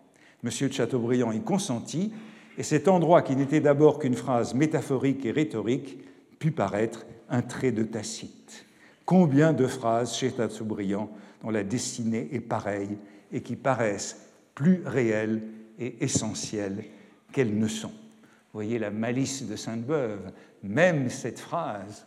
[0.42, 2.12] Monsieur de Chateaubriand y consentit,
[2.58, 5.98] et cet endroit qui n'était d'abord qu'une phrase métaphorique et rhétorique
[6.38, 8.66] put paraître un trait de Tacite.
[9.04, 11.10] Combien de phrases chez Chateaubriand
[11.42, 12.96] dont la destinée est pareille
[13.32, 15.42] et qui paraissent plus réelles
[15.78, 16.84] et essentielles
[17.32, 17.88] qu'elles ne sont?
[17.88, 20.30] Vous voyez la malice de Sainte-Beuve,
[20.62, 22.06] même cette phrase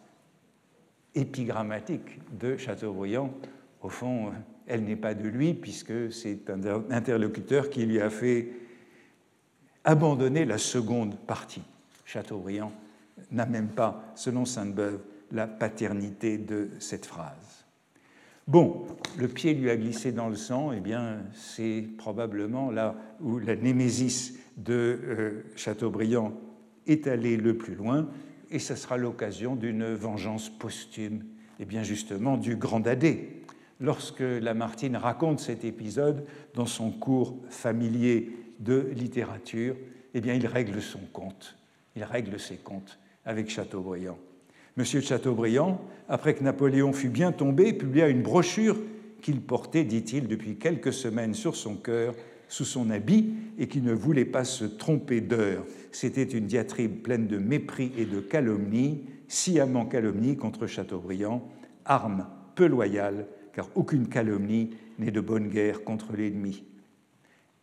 [1.15, 3.33] épigrammatique de Chateaubriand,
[3.81, 4.31] au fond,
[4.67, 6.59] elle n'est pas de lui, puisque c'est un
[6.91, 8.49] interlocuteur qui lui a fait
[9.85, 11.61] abandonner la seconde partie.
[12.03, 12.73] Chateaubriand
[13.31, 14.99] n'a même pas, selon Sainte-Beuve,
[15.31, 17.65] la paternité de cette phrase.
[18.47, 18.85] Bon,
[19.17, 23.55] le pied lui a glissé dans le sang, eh bien, c'est probablement là où la
[23.55, 26.33] némésis de euh, Chateaubriand
[26.85, 28.07] est allée le plus loin,
[28.51, 31.23] et ce sera l'occasion d'une vengeance posthume,
[31.59, 33.41] et eh bien justement du Grand Dadé.
[33.79, 39.75] Lorsque Lamartine raconte cet épisode dans son cours familier de littérature,
[40.13, 41.57] eh bien, il règle son compte.
[41.95, 44.17] Il règle ses comptes avec Chateaubriand.
[44.77, 48.77] Monsieur de Chateaubriand, après que Napoléon fut bien tombé, publia une brochure
[49.21, 52.13] qu'il portait, dit-il, depuis quelques semaines sur son cœur,
[52.47, 55.65] sous son habit, et qui ne voulait pas se tromper d'heure.
[55.91, 61.47] C'était une diatribe pleine de mépris et de calomnie, sciemment calomnie contre Chateaubriand,
[61.85, 66.63] arme peu loyale, car aucune calomnie n'est de bonne guerre contre l'ennemi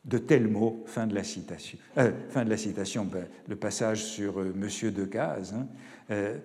[0.04, 1.78] de tels mots, fin de la citation.
[1.98, 5.68] Euh, ben, le passage sur euh, Monsieur Decazes, hein,
[6.10, 6.38] euh,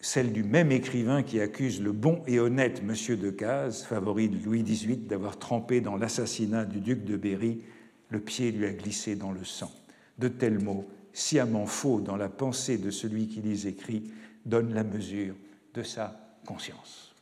[0.00, 4.64] celle du même écrivain qui accuse le bon et honnête Monsieur Decazes, favori de Louis
[4.64, 7.62] XVIII, d'avoir trempé dans l'assassinat du duc de Berry,
[8.10, 9.70] le pied lui a glissé dans le sang.
[10.18, 14.10] De tels mots, sciemment faux dans la pensée de celui qui les écrit,
[14.44, 15.34] donnent la mesure
[15.74, 17.14] de sa conscience.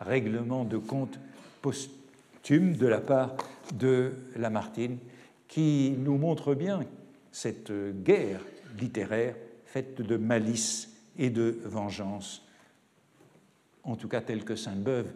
[0.00, 1.18] Règlement de compte
[2.54, 3.36] de la part
[3.74, 4.98] de Lamartine,
[5.48, 6.80] qui nous montre bien
[7.32, 7.72] cette
[8.04, 8.40] guerre
[8.78, 9.34] littéraire
[9.64, 12.46] faite de malice et de vengeance,
[13.82, 15.12] en tout cas tel que Sainte-Beuve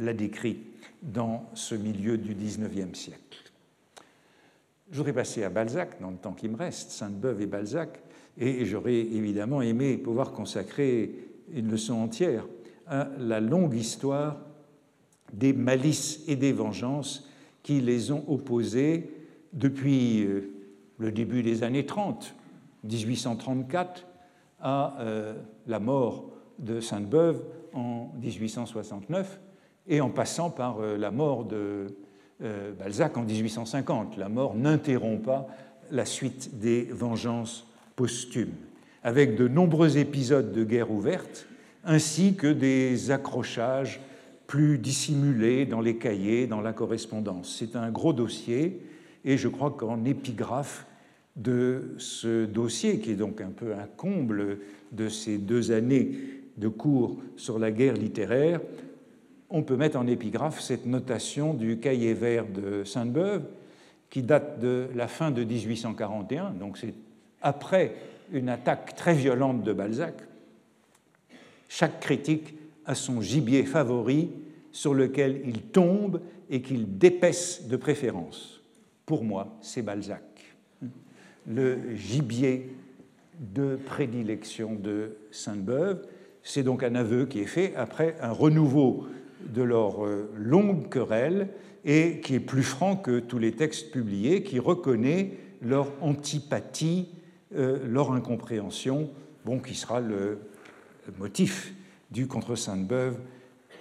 [0.00, 0.58] l'a décrit
[1.02, 3.52] dans ce milieu du XIXe siècle.
[4.90, 8.00] Je voudrais passer à Balzac dans le temps qui me reste, Sainte-Beuve et Balzac,
[8.38, 11.14] et j'aurais évidemment aimé pouvoir consacrer
[11.52, 12.44] une leçon entière
[12.86, 14.40] à la longue histoire
[15.32, 17.28] des malices et des vengeances
[17.62, 19.10] qui les ont opposés
[19.52, 20.52] depuis euh,
[20.98, 22.34] le début des années 30,
[22.84, 24.06] 1834,
[24.60, 25.34] à euh,
[25.66, 29.40] la mort de Sainte-Beuve en 1869,
[29.88, 31.88] et en passant par la mort de
[32.78, 34.16] Balzac en 1850.
[34.16, 35.48] La mort n'interrompt pas
[35.90, 37.66] la suite des vengeances
[37.96, 38.54] posthumes,
[39.02, 41.46] avec de nombreux épisodes de guerre ouverte,
[41.84, 44.00] ainsi que des accrochages
[44.46, 47.56] plus dissimulés dans les cahiers, dans la correspondance.
[47.58, 48.80] C'est un gros dossier,
[49.24, 50.86] et je crois qu'en épigraphe
[51.36, 54.58] de ce dossier, qui est donc un peu un comble
[54.92, 56.18] de ces deux années
[56.58, 58.60] de cours sur la guerre littéraire,
[59.48, 63.44] on peut mettre en épigraphe cette notation du cahier vert de Sainte-Beuve,
[64.10, 66.94] qui date de la fin de 1841, donc c'est
[67.40, 67.94] après
[68.32, 70.14] une attaque très violente de Balzac.
[71.68, 72.54] Chaque critique
[72.86, 74.30] a son gibier favori
[74.70, 76.20] sur lequel il tombe
[76.50, 78.60] et qu'il dépaisse de préférence.
[79.06, 80.22] Pour moi, c'est Balzac,
[81.46, 82.74] le gibier
[83.38, 86.06] de prédilection de Sainte-Beuve.
[86.42, 89.06] C'est donc un aveu qui est fait après un renouveau
[89.52, 91.48] de leur euh, longue querelle
[91.84, 97.08] et qui est plus franc que tous les textes publiés, qui reconnaît leur antipathie,
[97.56, 99.10] euh, leur incompréhension,
[99.44, 100.38] bon, qui sera le
[101.18, 101.74] motif
[102.12, 103.16] du contre Sainte-Beuve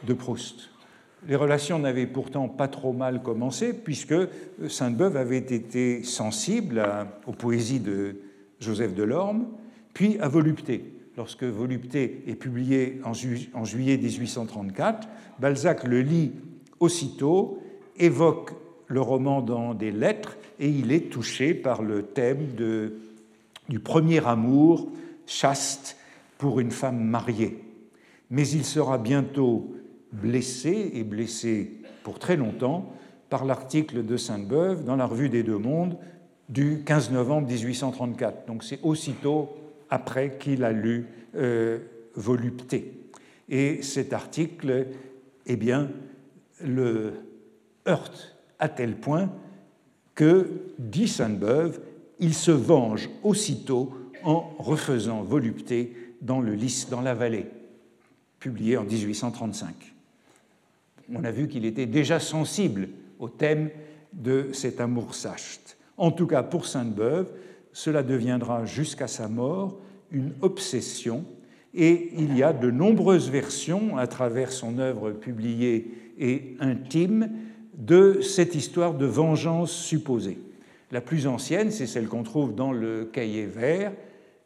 [0.07, 0.69] de Proust.
[1.27, 4.15] Les relations n'avaient pourtant pas trop mal commencé, puisque
[4.67, 6.83] Sainte-Beuve avait été sensible
[7.27, 8.15] aux poésies de
[8.59, 9.47] Joseph Delorme,
[9.93, 10.93] puis à Volupté.
[11.17, 15.07] Lorsque Volupté est publié en, juillet 1834,
[15.39, 16.31] Balzac le lit
[16.79, 17.61] aussitôt
[17.97, 18.53] évoque
[18.87, 22.47] le roman dans des lettres et il est touché par le thème
[23.69, 24.89] du premier amour
[25.27, 25.97] chaste
[26.37, 27.70] pour une femme mariée.
[28.31, 29.75] Mais il sera bientôt
[30.11, 32.93] blessé, et blessé pour très longtemps,
[33.29, 35.97] par l'article de Sainte-Beuve dans la Revue des Deux Mondes
[36.49, 38.47] du 15 novembre 1834.
[38.47, 39.49] Donc c'est aussitôt
[39.89, 41.79] après qu'il a lu euh,
[42.15, 42.93] Volupté.
[43.47, 44.87] Et cet article,
[45.45, 45.89] eh bien,
[46.61, 47.13] le
[47.87, 49.29] heurte à tel point
[50.13, 51.79] que, dit Sainte-Beuve,
[52.19, 56.55] il se venge aussitôt en refaisant volupté dans le
[56.89, 57.47] dans la vallée,
[58.41, 59.93] publié en 1835.
[61.13, 62.89] On a vu qu'il était déjà sensible
[63.19, 63.69] au thème
[64.11, 65.77] de cet amour sachte.
[65.95, 67.31] En tout cas, pour Sainte-Beuve,
[67.71, 69.77] cela deviendra jusqu'à sa mort
[70.11, 71.23] une obsession
[71.73, 77.29] et il y a de nombreuses versions à travers son œuvre publiée et intime
[77.77, 80.39] de cette histoire de vengeance supposée.
[80.91, 83.93] La plus ancienne, c'est celle qu'on trouve dans le cahier vert,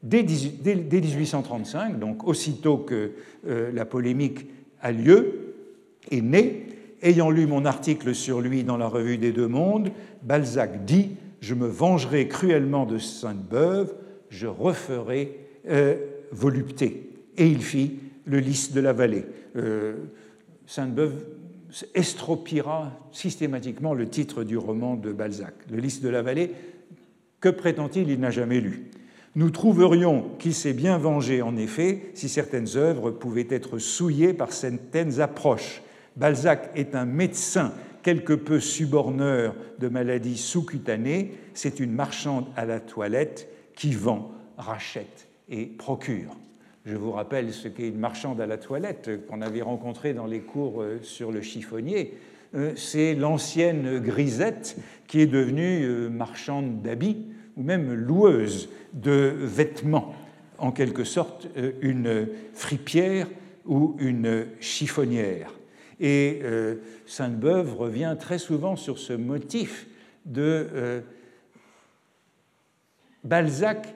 [0.05, 3.11] dès 1835, donc aussitôt que
[3.47, 4.47] euh, la polémique
[4.81, 5.53] a lieu,
[6.11, 6.67] est née.
[7.01, 9.91] Ayant lu mon article sur lui dans la Revue des Deux Mondes,
[10.23, 13.93] Balzac dit Je me vengerai cruellement de Sainte-Beuve,
[14.29, 15.37] je referai
[15.67, 15.95] euh,
[16.31, 17.09] volupté.
[17.37, 19.25] Et il fit le lys de la vallée.
[19.55, 19.95] Euh,
[20.65, 21.25] Sainte-Beuve
[21.93, 25.53] estropiera systématiquement le titre du roman de Balzac.
[25.69, 26.51] Le Lys de la vallée,
[27.41, 28.09] que prétend-il?
[28.09, 28.89] Il n'a jamais lu.
[29.35, 34.53] Nous trouverions qu'il s'est bien vengé, en effet, si certaines œuvres pouvaient être souillées par
[34.53, 35.81] certaines approches.
[36.15, 42.79] Balzac est un médecin quelque peu suborneur de maladies sous-cutanées, c'est une marchande à la
[42.79, 46.37] toilette qui vend, rachète et procure.
[46.85, 50.41] Je vous rappelle ce qu'est une marchande à la toilette qu'on avait rencontrée dans les
[50.41, 52.13] cours euh, sur le chiffonnier.
[52.53, 54.77] Euh, c'est l'ancienne grisette
[55.07, 57.25] qui est devenue euh, marchande d'habits
[57.57, 60.15] ou même loueuse de vêtements,
[60.57, 61.47] en quelque sorte
[61.81, 63.27] une fripière
[63.65, 65.51] ou une chiffonnière.
[65.99, 66.41] Et
[67.05, 69.87] Sainte-Beuve revient très souvent sur ce motif
[70.25, 71.01] de
[73.23, 73.95] Balzac,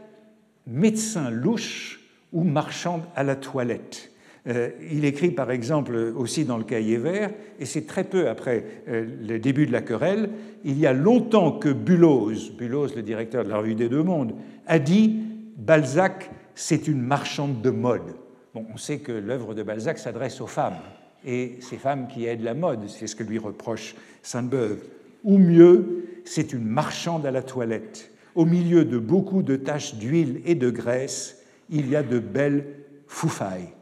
[0.66, 2.00] médecin louche,
[2.32, 4.09] ou marchande à la toilette.
[4.50, 8.66] Euh, il écrit par exemple aussi dans le cahier vert, et c'est très peu après
[8.88, 10.30] euh, le début de la querelle,
[10.64, 14.34] il y a longtemps que Bulose, Bulose le directeur de la revue des Deux Mondes,
[14.66, 15.20] a dit
[15.58, 18.16] Balzac, c'est une marchande de mode.
[18.56, 20.80] Bon, on sait que l'œuvre de Balzac s'adresse aux femmes,
[21.26, 24.80] et ces femmes qui aident la mode, c'est ce que lui reproche Sainte-Beuve.
[25.24, 28.12] Ou mieux, c'est une marchande à la toilette.
[28.36, 32.66] Au milieu de beaucoup de taches d'huile et de graisse, il y a de belles
[33.06, 33.74] foufailles.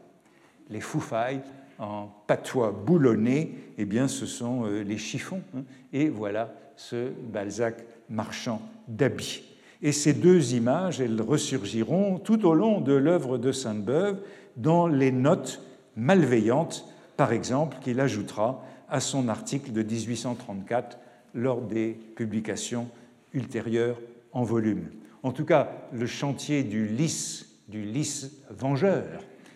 [0.70, 1.40] Les foufailles,
[1.78, 5.42] en patois boulonné, eh bien, ce sont euh, les chiffons.
[5.56, 5.62] Hein.
[5.92, 9.42] et voilà ce Balzac marchand d'habits.
[9.82, 14.18] Et ces deux images, elles ressurgiront tout au long de l'œuvre de Sainte-Beuve
[14.56, 15.62] dans les notes
[15.96, 16.84] malveillantes,
[17.16, 20.98] par exemple, qu'il ajoutera à son article de 1834
[21.34, 22.88] lors des publications
[23.34, 24.00] ultérieures
[24.32, 24.88] en volume.
[25.22, 29.04] En tout cas, le chantier du lys du lys vengeur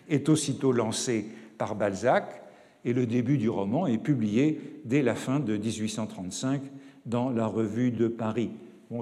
[0.09, 1.25] est aussitôt lancé
[1.57, 2.41] par Balzac,
[2.85, 6.61] Et le début du roman est publié dès la fin de 1835
[7.05, 8.51] dans la Revue de Paris.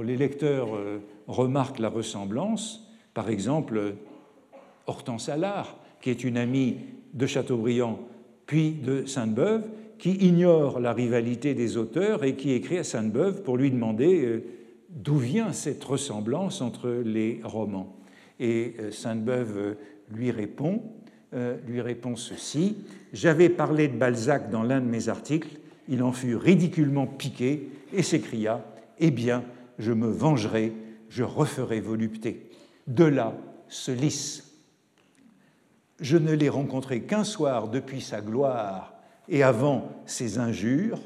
[0.04, 2.88] Les lecteurs euh, remarquent la ressemblance.
[3.14, 3.96] Par exemple,
[4.88, 6.78] Hortense Allard, qui est une amie
[7.14, 8.00] de Chateaubriand
[8.46, 9.64] puis de Sainte-Beuve,
[9.98, 14.44] qui ignore la rivalité des auteurs et qui écrit à Sainte-Beuve pour lui demander euh,
[14.90, 17.96] d'où vient cette ressemblance entre les romans.
[18.40, 19.78] Et euh, Sainte-Beuve
[20.14, 20.84] lui répond,
[21.68, 22.78] lui répond ceci
[23.14, 28.04] J'avais parlé de Balzac dans l'un de mes articles, il en fut ridiculement piqué et
[28.04, 28.64] s'écria
[29.00, 29.44] Eh bien,
[29.80, 30.74] je me vengerai,
[31.10, 32.50] je referai volupté.
[32.88, 33.34] De là
[33.68, 34.44] ce lys.
[36.00, 38.94] Je ne l'ai rencontré qu'un soir depuis sa gloire
[39.30, 41.00] et avant ses injures,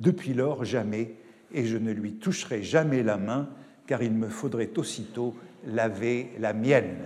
[0.00, 1.14] depuis lors jamais,
[1.52, 3.48] et je ne lui toucherai jamais la main,
[3.86, 5.34] car il me faudrait aussitôt
[5.66, 6.96] laver la mienne.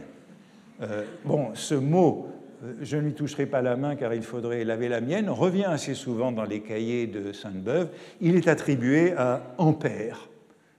[0.83, 2.29] Euh, bon, ce mot
[2.65, 5.65] euh, je ne lui toucherai pas la main car il faudrait laver la mienne, revient
[5.65, 7.89] assez souvent dans les cahiers de Sainte-Beuve.
[8.21, 10.29] Il est attribué à Ampère,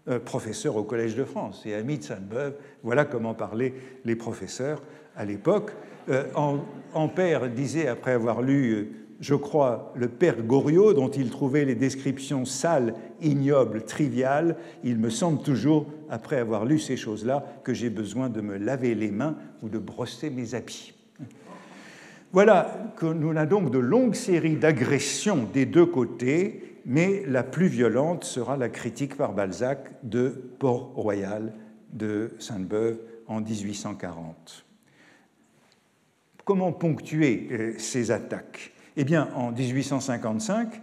[0.07, 2.55] euh, professeur au Collège de France et ami de Sainte-Beuve.
[2.83, 3.73] Voilà comment parlaient
[4.05, 4.81] les professeurs
[5.15, 5.71] à l'époque.
[6.93, 12.43] Ampère disait, après avoir lu, je crois, le Père Goriot, dont il trouvait les descriptions
[12.43, 18.29] sales, ignobles, triviales, il me semble toujours, après avoir lu ces choses-là, que j'ai besoin
[18.29, 20.93] de me laver les mains ou de brosser mes habits.
[22.33, 27.67] Voilà que nous avons donc de longues séries d'agressions des deux côtés, mais la plus
[27.67, 31.53] violente sera la critique par Balzac de Port-Royal
[31.93, 32.97] de Sainte-Beuve
[33.27, 34.65] en 1840.
[36.43, 38.71] Comment ponctuer euh, ces attaques?
[38.97, 40.81] Eh bien, en 1855,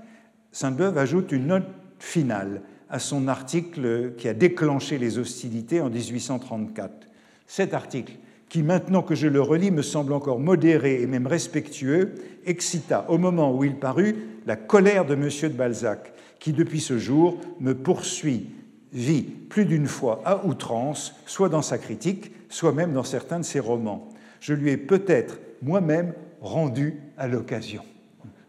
[0.52, 1.66] Sainte-Beuve ajoute une note
[1.98, 7.06] finale à son article qui a déclenché les hostilités en 1834.
[7.46, 8.14] Cet article
[8.48, 12.14] qui, maintenant que je le relis, me semble encore modéré et même respectueux,
[12.46, 15.28] excita, au moment où il parut, la colère de M.
[15.28, 18.46] de Balzac, qui, depuis ce jour, me poursuit,
[18.92, 23.44] vit plus d'une fois à outrance, soit dans sa critique, soit même dans certains de
[23.44, 24.08] ses romans.
[24.40, 27.82] Je lui ai peut-être moi-même rendu à l'occasion.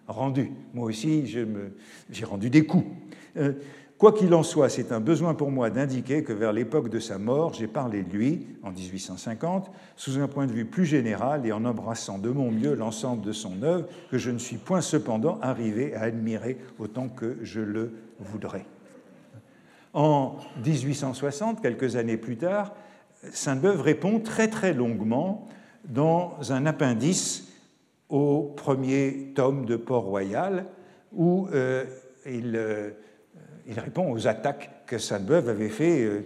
[0.09, 0.51] Rendu.
[0.73, 1.25] Moi aussi,
[2.09, 2.85] j'ai rendu des coups.
[3.37, 3.53] Euh,
[3.99, 7.17] Quoi qu'il en soit, c'est un besoin pour moi d'indiquer que vers l'époque de sa
[7.17, 11.51] mort, j'ai parlé de lui, en 1850, sous un point de vue plus général et
[11.51, 15.37] en embrassant de mon mieux l'ensemble de son œuvre, que je ne suis point cependant
[15.41, 18.65] arrivé à admirer autant que je le voudrais.
[19.93, 22.73] En 1860, quelques années plus tard,
[23.33, 25.45] Sainte-Beuve répond très très longuement
[25.89, 27.48] dans un appendice
[28.09, 30.65] au premier tome de Port-Royal,
[31.13, 31.85] où euh,
[32.25, 32.91] il euh,
[33.69, 36.23] il répond aux attaques que Sainte-Beuve avait fait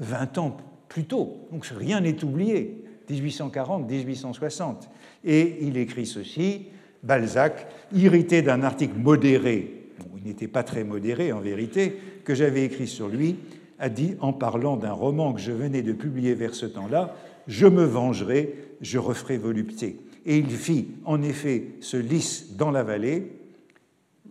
[0.00, 0.56] 20 euh, ans
[0.88, 1.46] plus tôt.
[1.52, 4.88] Donc rien n'est oublié, 1840-1860.
[5.24, 6.66] Et il écrit ceci,
[7.04, 9.74] Balzac, irrité d'un article modéré,
[10.16, 13.36] il n'était pas très modéré en vérité, que j'avais écrit sur lui,
[13.78, 17.14] a dit en parlant d'un roman que je venais de publier vers ce temps-là,
[17.46, 19.96] Je me vengerai, je referai volupté.
[20.26, 23.32] Et il fit en effet ce lys dans la vallée,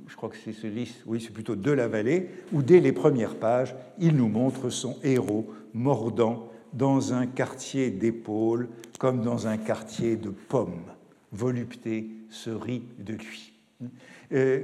[0.07, 2.91] je crois que c'est ce lys, oui, c'est plutôt de la vallée, où dès les
[2.91, 8.69] premières pages, il nous montre son héros mordant dans un quartier d'épaule
[8.99, 10.83] comme dans un quartier de pommes.
[11.31, 13.53] Volupté se rit de lui.
[14.31, 14.63] Euh,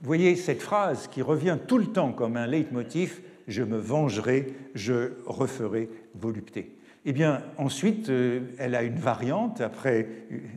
[0.00, 4.46] vous voyez cette phrase qui revient tout le temps comme un leitmotiv je me vengerai,
[4.74, 6.75] je referai volupté.
[7.08, 9.60] Eh bien, ensuite, euh, elle a une variante.
[9.60, 10.08] Après,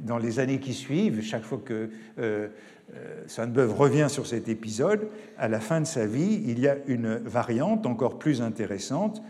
[0.03, 2.47] dans les années qui suivent, chaque fois que euh,
[2.95, 6.77] euh, Sainte-Beuve revient sur cet épisode, à la fin de sa vie, il y a
[6.87, 9.21] une variante encore plus intéressante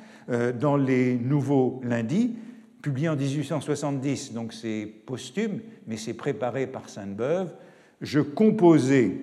[0.60, 2.36] dans les Nouveaux Lundis,
[2.84, 7.52] publié en 1870, donc c'est posthume, mais c'est préparé par Sainte-Beuve.
[8.00, 9.18] Je composais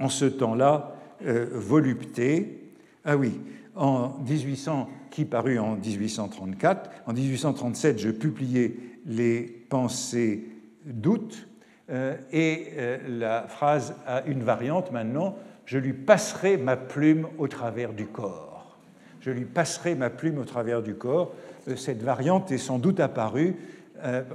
[0.00, 2.72] en ce temps-là Volupté.
[3.04, 3.40] Ah oui,
[3.76, 6.90] en 1800, qui parut en 1834.
[7.06, 8.74] En 1837, je publiais
[9.06, 10.44] Les Pensées
[10.84, 11.46] d'août
[11.88, 15.36] euh, et euh, la phrase a une variante maintenant,
[15.66, 18.76] je lui passerai ma plume au travers du corps.
[19.20, 21.32] Je lui passerai ma plume au travers du corps.
[21.68, 23.56] Euh, cette variante est sans doute apparue,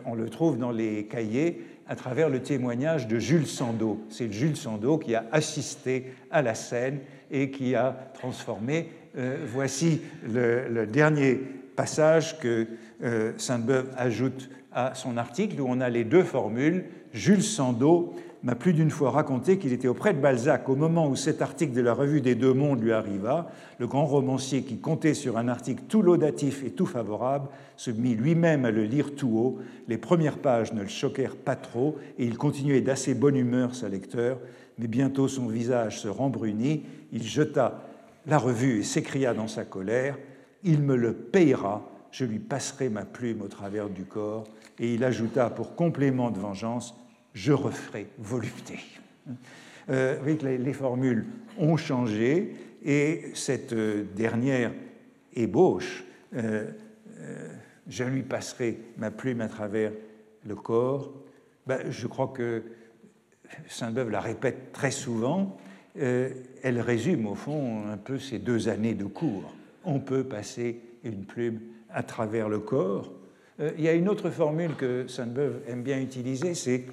[0.06, 4.00] on le trouve dans les cahiers, à travers le témoignage de Jules Sandeau.
[4.10, 7.00] C'est Jules Sandeau qui a assisté à la scène
[7.30, 8.90] et qui a transformé.
[9.16, 10.02] Voici
[10.32, 11.36] le, dernier
[11.76, 12.68] passage que
[13.38, 16.86] Sainte-Beuve ajoute à son article où on a les deux formules.
[17.14, 21.16] Jules Sandeau m'a plus d'une fois raconté qu'il était auprès de Balzac au moment où
[21.16, 23.52] cet article de la Revue des Deux Mondes lui arriva.
[23.80, 28.16] Le grand romancier qui comptait sur un article tout laudatif et tout favorable se mit
[28.16, 29.58] lui-même à le lire tout haut.
[29.88, 33.90] Les premières pages ne le choquèrent pas trop et il continuait d'assez bonne humeur sa
[33.90, 34.40] lecteur,
[34.78, 36.84] mais bientôt son visage se rembrunit.
[37.12, 37.82] Il jeta
[38.26, 40.18] la revue s'écria dans sa colère
[40.64, 44.46] Il me le payera, je lui passerai ma plume au travers du corps.
[44.80, 46.96] Et il ajouta pour complément de vengeance
[47.34, 48.80] je referai volupté.
[49.90, 51.26] Euh, les, les, formules
[51.58, 54.72] ont changé et cette euh, dernière
[55.34, 56.04] ébauche,
[56.36, 56.72] euh,
[57.88, 59.92] je lui passerai ma plume à travers
[60.46, 61.12] le corps,
[61.66, 62.64] ben, je crois que
[63.68, 65.58] Sainte-Beuve la répète très souvent,
[66.00, 69.54] elle résume au fond un peu ces deux années de cours.
[69.84, 73.12] On peut passer une plume à travers le corps.
[73.60, 76.86] il y a une autre formule que Sainte-Beuve aime bien utiliser, c'est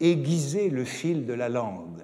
[0.00, 2.02] aiguiser le fil de la langue,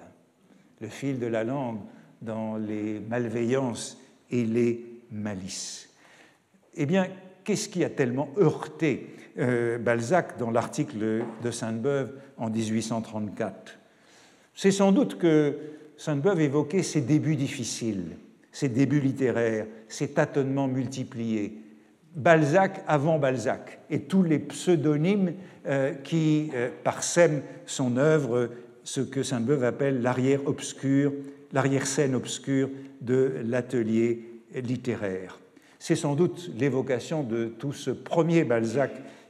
[0.79, 1.79] le fil de la langue
[2.21, 5.89] dans les malveillances et les malices.
[6.75, 7.07] Eh bien,
[7.43, 13.77] qu'est-ce qui a tellement heurté euh, Balzac dans l'article de Sainte-Beuve en 1834
[14.55, 15.57] C'est sans doute que
[16.01, 18.17] Sainte-Beuve évoquait ses débuts difficiles,
[18.51, 21.59] ses débuts littéraires, ses tâtonnements multipliés,
[22.15, 25.33] Balzac avant Balzac et tous les pseudonymes
[25.67, 28.49] euh, qui euh, parsèment son œuvre,
[28.83, 31.13] ce que Sainte-Beuve appelle l'arrière obscur,
[31.53, 32.71] l'arrière-scène obscure
[33.01, 35.39] de l'atelier littéraire.
[35.77, 38.89] C'est sans doute l'évocation de tout ce premier Balzac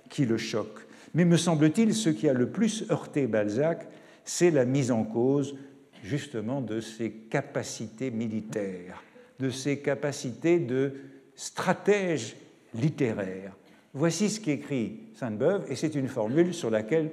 [0.09, 0.87] qui le choque.
[1.15, 3.89] Mais me semble-t-il, ce qui a le plus heurté Balzac,
[4.23, 5.57] c'est la mise en cause
[6.03, 9.03] justement de ses capacités militaires,
[9.39, 10.93] de ses capacités de
[11.35, 12.35] stratège
[12.73, 13.55] littéraire.
[13.93, 17.11] Voici ce qu'écrit Sainte-Beuve, et c'est une formule sur laquelle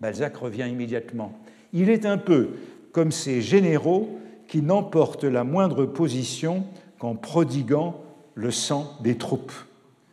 [0.00, 1.38] Balzac revient immédiatement.
[1.72, 2.50] Il est un peu
[2.92, 4.18] comme ces généraux
[4.48, 6.64] qui n'emportent la moindre position
[6.98, 8.02] qu'en prodiguant
[8.34, 9.52] le sang des troupes.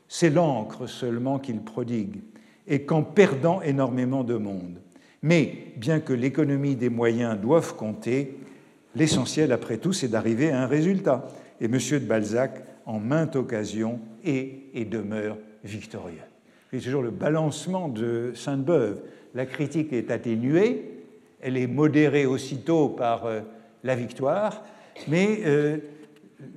[0.08, 2.22] C'est l'encre seulement qu'ils prodiguent,
[2.68, 4.80] et qu'en perdant énormément de monde.
[5.26, 8.38] Mais bien que l'économie des moyens doive compter,
[8.96, 11.28] l'essentiel après tout, c'est d'arriver à un résultat.
[11.60, 11.80] Et M.
[11.80, 16.20] de Balzac en mainte occasion et, et demeure victorieux.
[16.72, 19.02] C'est toujours le balancement de Sainte-Beuve.
[19.34, 20.92] La critique est atténuée,
[21.42, 23.42] elle est modérée aussitôt par euh,
[23.84, 24.64] la victoire,
[25.08, 25.78] mais euh,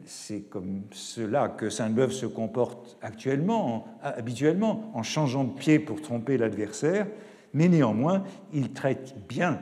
[0.04, 6.36] c'est comme cela que Sainte-Beuve se comporte actuellement, habituellement, en changeant de pied pour tromper
[6.36, 7.06] l'adversaire,
[7.52, 9.60] mais néanmoins, il traite bien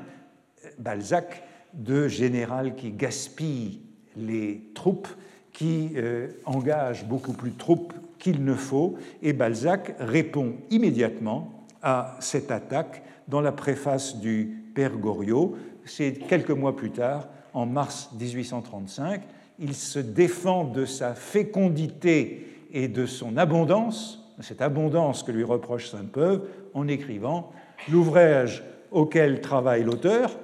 [0.78, 1.43] Balzac
[1.74, 3.80] de général qui gaspille
[4.16, 5.09] les troupes
[5.57, 12.16] qui euh, engage beaucoup plus de troupes qu'il ne faut, et Balzac répond immédiatement à
[12.20, 15.57] cette attaque dans la préface du Père Goriot.
[15.87, 19.22] C'est quelques mois plus tard, en mars 1835.
[19.59, 25.89] Il se défend de sa fécondité et de son abondance, cette abondance que lui reproche
[25.89, 26.43] Sainte-Peuve,
[26.74, 27.51] en écrivant
[27.89, 30.37] L'ouvrage auquel travaille l'auteur,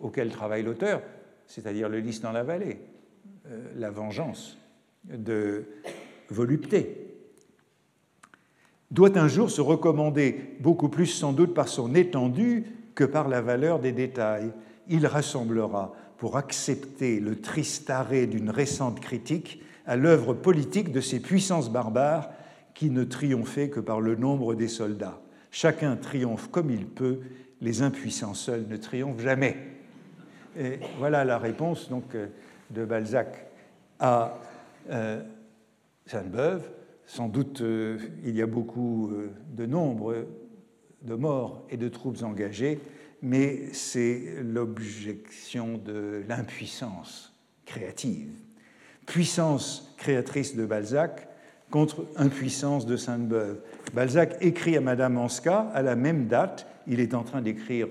[0.00, 1.02] auquel travaille l'auteur,
[1.46, 2.80] c'est-à-dire le lys dans la vallée,
[3.46, 4.58] euh, la vengeance
[5.04, 5.64] de
[6.28, 7.10] volupté,
[8.90, 12.64] doit un jour se recommander beaucoup plus sans doute par son étendue
[12.94, 14.52] que par la valeur des détails.
[14.88, 21.20] Il rassemblera, pour accepter le triste arrêt d'une récente critique, à l'œuvre politique de ces
[21.20, 22.30] puissances barbares
[22.74, 25.20] qui ne triomphaient que par le nombre des soldats.
[25.50, 27.20] Chacun triomphe comme il peut,
[27.60, 29.56] les impuissants seuls ne triomphent jamais.
[30.58, 32.28] Et voilà la réponse donc euh,
[32.70, 33.46] de Balzac
[33.98, 34.38] à
[34.90, 35.22] euh,
[36.06, 36.68] Sainte-Beuve.
[37.06, 39.12] Sans doute, euh, il y a beaucoup
[39.52, 40.26] de nombre
[41.02, 42.80] de morts et de troupes engagées,
[43.22, 47.34] mais c'est l'objection de l'impuissance
[47.64, 48.30] créative.
[49.06, 51.29] Puissance créatrice de Balzac
[51.70, 53.60] contre impuissance de Sainte-Beuve.
[53.94, 57.88] Balzac écrit à Madame Anska à la même date, il est en train d'écrire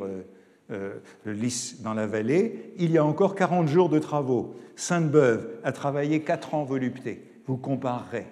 [0.71, 4.55] euh, le lys dans la vallée, il y a encore 40 jours de travaux.
[4.75, 7.23] Sainte-Beuve a travaillé 4 ans volupté.
[7.47, 8.27] Vous comparerez.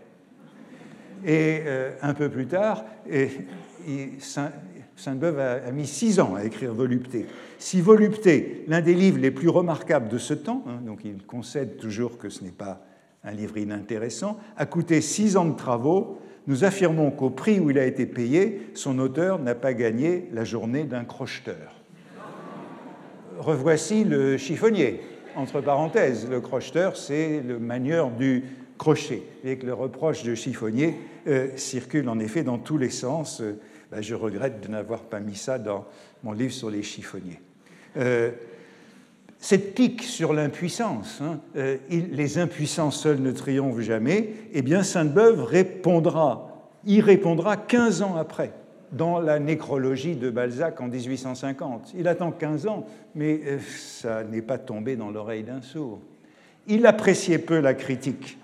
[1.26, 2.86] Et euh, un peu plus tard,
[4.96, 7.26] Sainte-Beuve a, mis 6 ans à écrire Volupté.
[7.60, 11.78] Si Volupté, l'un des livres les plus remarquables de ce temps, hein, donc il concède
[11.78, 12.87] toujours que ce n'est pas
[13.28, 17.78] un livre inintéressant, a coûté 6 ans de travaux, nous affirmons qu'au prix où il
[17.78, 21.78] a été payé, son auteur n'a pas gagné la journée d'un crocheteur
[23.40, 25.02] revoici le chiffonnier.
[25.36, 28.44] Entre parenthèses, le crocheteur, c'est le manieur du
[28.78, 29.24] crochet.
[29.44, 30.96] Et que le reproche de chiffonnier
[31.56, 33.42] circule en effet dans tous les sens.
[33.92, 35.86] Ben, je regrette de n'avoir pas mis ça dans
[36.24, 37.40] mon livre sur les chiffonniers.
[39.40, 41.40] Cette pique sur l'impuissance, hein,
[41.90, 48.52] les impuissants seuls ne triomphent jamais, eh bien Sainte-Beuve répondra, y répondra 15 ans après
[48.92, 51.94] dans la nécrologie de Balzac en 1850.
[51.98, 52.86] Il attend 15 ans,
[53.16, 56.00] mais euh, ça n'est pas tombé dans l'oreille d'un sourd.
[56.68, 58.38] Il appréciait peu la critique.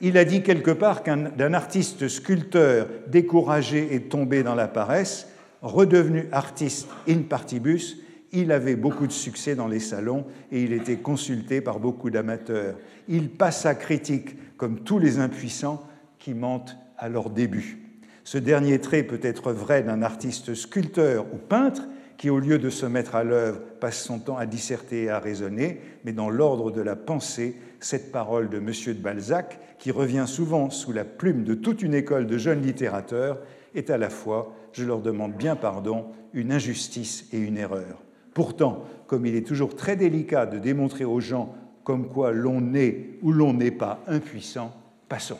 [0.00, 5.28] Il a dit quelque part qu'un artiste sculpteur découragé et tombé dans la paresse,
[5.62, 7.96] redevenu artiste in partibus,
[8.32, 12.76] il avait beaucoup de succès dans les salons et il était consulté par beaucoup d'amateurs.
[13.08, 15.82] Il passa critique comme tous les impuissants
[16.18, 17.78] qui mentent à leur début.
[18.24, 22.70] Ce dernier trait peut être vrai d'un artiste sculpteur ou peintre qui, au lieu de
[22.70, 26.70] se mettre à l'œuvre, passe son temps à disserter et à raisonner, mais dans l'ordre
[26.70, 28.72] de la pensée, cette parole de M.
[28.86, 33.38] de Balzac, qui revient souvent sous la plume de toute une école de jeunes littérateurs,
[33.74, 38.05] est à la fois, je leur demande bien pardon, une injustice et une erreur.
[38.36, 43.16] Pourtant, comme il est toujours très délicat de démontrer aux gens comme quoi l'on est
[43.22, 44.76] ou l'on n'est pas impuissant,
[45.08, 45.38] passons.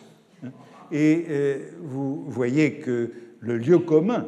[0.91, 4.25] Et euh, vous voyez que le lieu commun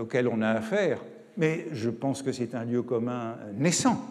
[0.00, 1.04] auquel on a affaire,
[1.36, 4.04] mais je pense que c'est un lieu commun naissant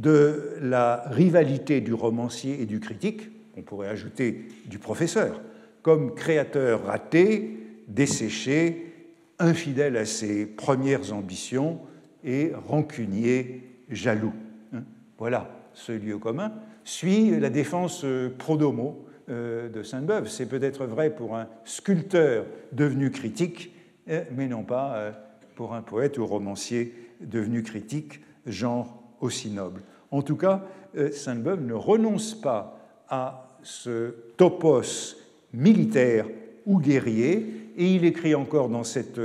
[0.00, 5.40] de la rivalité du romancier et du critique, on pourrait ajouter du professeur,
[5.82, 8.92] comme créateur raté, desséché,
[9.38, 11.78] infidèle à ses premières ambitions
[12.24, 14.32] et rancunier, jaloux.
[14.72, 14.82] Hein.
[15.18, 16.52] Voilà ce lieu commun.
[16.84, 18.04] Suit la défense
[18.38, 20.28] prodomo euh, de Sainte-Beuve.
[20.28, 23.72] C'est peut-être vrai pour un sculpteur devenu critique,
[24.08, 25.12] euh, mais non pas euh,
[25.54, 29.82] pour un poète ou romancier devenu critique, genre aussi noble.
[30.10, 30.64] En tout cas,
[31.12, 35.16] Sainte-Beuve ne renonce pas à ce topos
[35.52, 36.26] militaire
[36.66, 39.20] ou guerrier, et il écrit encore dans cette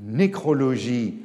[0.00, 1.20] nécrologie,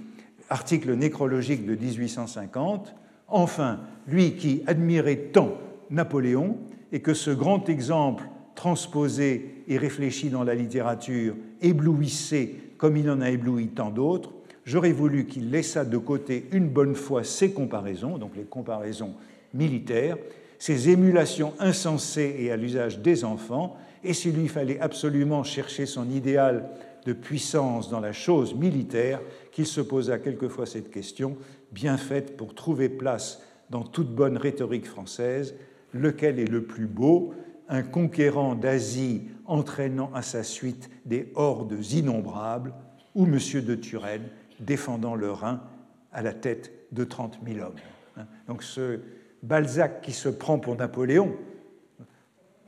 [0.50, 2.96] article nécrologique de 1850,
[3.28, 5.58] Enfin, lui qui admirait tant
[5.90, 6.58] Napoléon,
[6.92, 8.24] et que ce grand exemple
[8.56, 14.32] transposé et réfléchi dans la littérature éblouissait comme il en a ébloui tant d'autres,
[14.66, 19.14] j'aurais voulu qu'il laissât de côté une bonne fois ces comparaisons, donc les comparaisons
[19.54, 20.18] militaires,
[20.60, 26.10] ces émulations insensées et à l'usage des enfants, et s'il lui fallait absolument chercher son
[26.10, 26.70] idéal
[27.06, 29.20] de puissance dans la chose militaire,
[29.58, 31.36] qu'il se posa quelquefois cette question,
[31.72, 33.42] bien faite pour trouver place
[33.72, 35.56] dans toute bonne rhétorique française,
[35.94, 37.34] lequel est le plus beau,
[37.68, 42.72] un conquérant d'Asie entraînant à sa suite des hordes innombrables,
[43.16, 43.40] ou M.
[43.66, 44.28] de Turenne
[44.60, 45.64] défendant le Rhin
[46.12, 47.74] à la tête de 30 000 hommes.
[48.16, 48.28] Hein.
[48.48, 49.00] Donc ce
[49.42, 51.36] Balzac qui se prend pour Napoléon,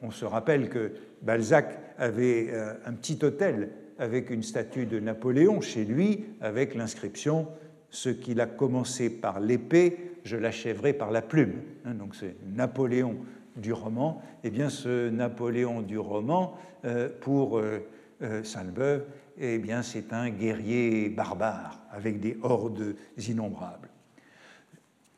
[0.02, 3.70] on se rappelle que Balzac avait euh, un petit hôtel
[4.00, 7.48] avec une statue de Napoléon chez lui, avec l'inscription
[7.92, 11.62] Ce qu'il a commencé par l'épée, je l'achèverai par la plume.
[11.86, 13.18] Hein, donc c'est Napoléon
[13.56, 14.22] du roman.
[14.44, 17.86] Eh bien, ce Napoléon du roman, euh, pour euh,
[18.22, 19.04] euh, Sainte-Beuve,
[19.38, 22.96] eh bien, c'est un guerrier barbare avec des hordes
[23.28, 23.90] innombrables.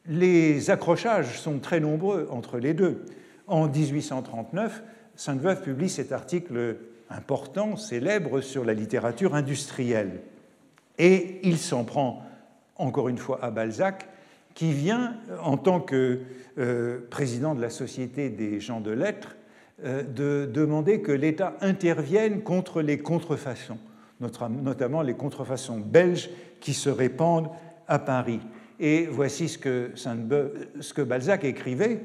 [0.08, 3.06] Les accrochages sont très nombreux entre les deux.
[3.48, 4.82] En 1839,
[5.16, 6.78] Sainte-Beuve publie cet article
[7.12, 10.22] important, célèbre, sur la littérature industrielle.
[10.98, 12.24] Et il s'en prend
[12.76, 14.08] encore une fois à Balzac,
[14.54, 16.20] qui vient, en tant que
[16.58, 19.36] euh, président de la Société des gens de lettres,
[19.86, 23.78] euh, de demander que l'État intervienne contre les contrefaçons,
[24.20, 27.50] notamment les contrefaçons belges qui se répandent
[27.88, 28.42] à Paris.
[28.80, 32.02] Et voici ce que, Balzac écrivait.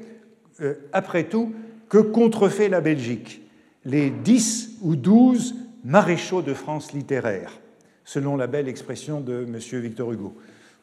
[0.61, 1.53] Euh, après tout,
[1.89, 3.46] que contrefait la Belgique?
[3.87, 7.53] Les dix ou douze maréchaux de France littéraire,
[8.03, 9.79] selon la belle expression de M.
[9.81, 10.35] Victor Hugo.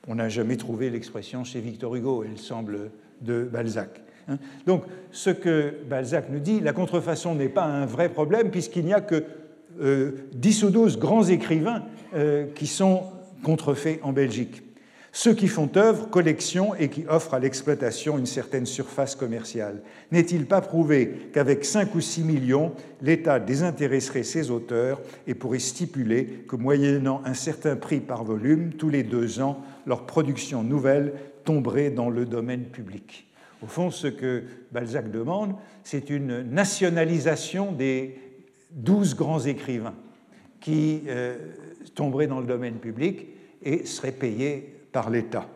[0.08, 2.90] On n'a jamais trouvé l'expression chez Victor Hugo, elle semble
[3.20, 4.00] de Balzac.
[4.26, 4.38] Hein.
[4.66, 8.94] Donc, ce que Balzac nous dit, la contrefaçon n'est pas un vrai problème puisqu'il n'y
[8.94, 9.24] a que
[10.32, 11.82] 10 euh, ou 12 grands écrivains
[12.14, 13.02] euh, qui sont
[13.42, 14.62] contrefaits en Belgique.
[15.16, 19.80] Ceux qui font œuvre, collection et qui offrent à l'exploitation une certaine surface commerciale.
[20.10, 26.44] N'est-il pas prouvé qu'avec 5 ou 6 millions, l'État désintéresserait ses auteurs et pourrait stipuler
[26.48, 31.12] que moyennant un certain prix par volume, tous les deux ans, leur production nouvelle
[31.44, 33.28] tomberait dans le domaine public?
[33.62, 34.42] Au fond, ce que
[34.72, 35.54] Balzac demande,
[35.84, 38.18] c'est une nationalisation des
[38.72, 39.94] douze grands écrivains
[40.60, 41.36] qui euh,
[41.94, 43.28] tomberaient dans le domaine public
[43.62, 45.46] et seraient payés par l'État.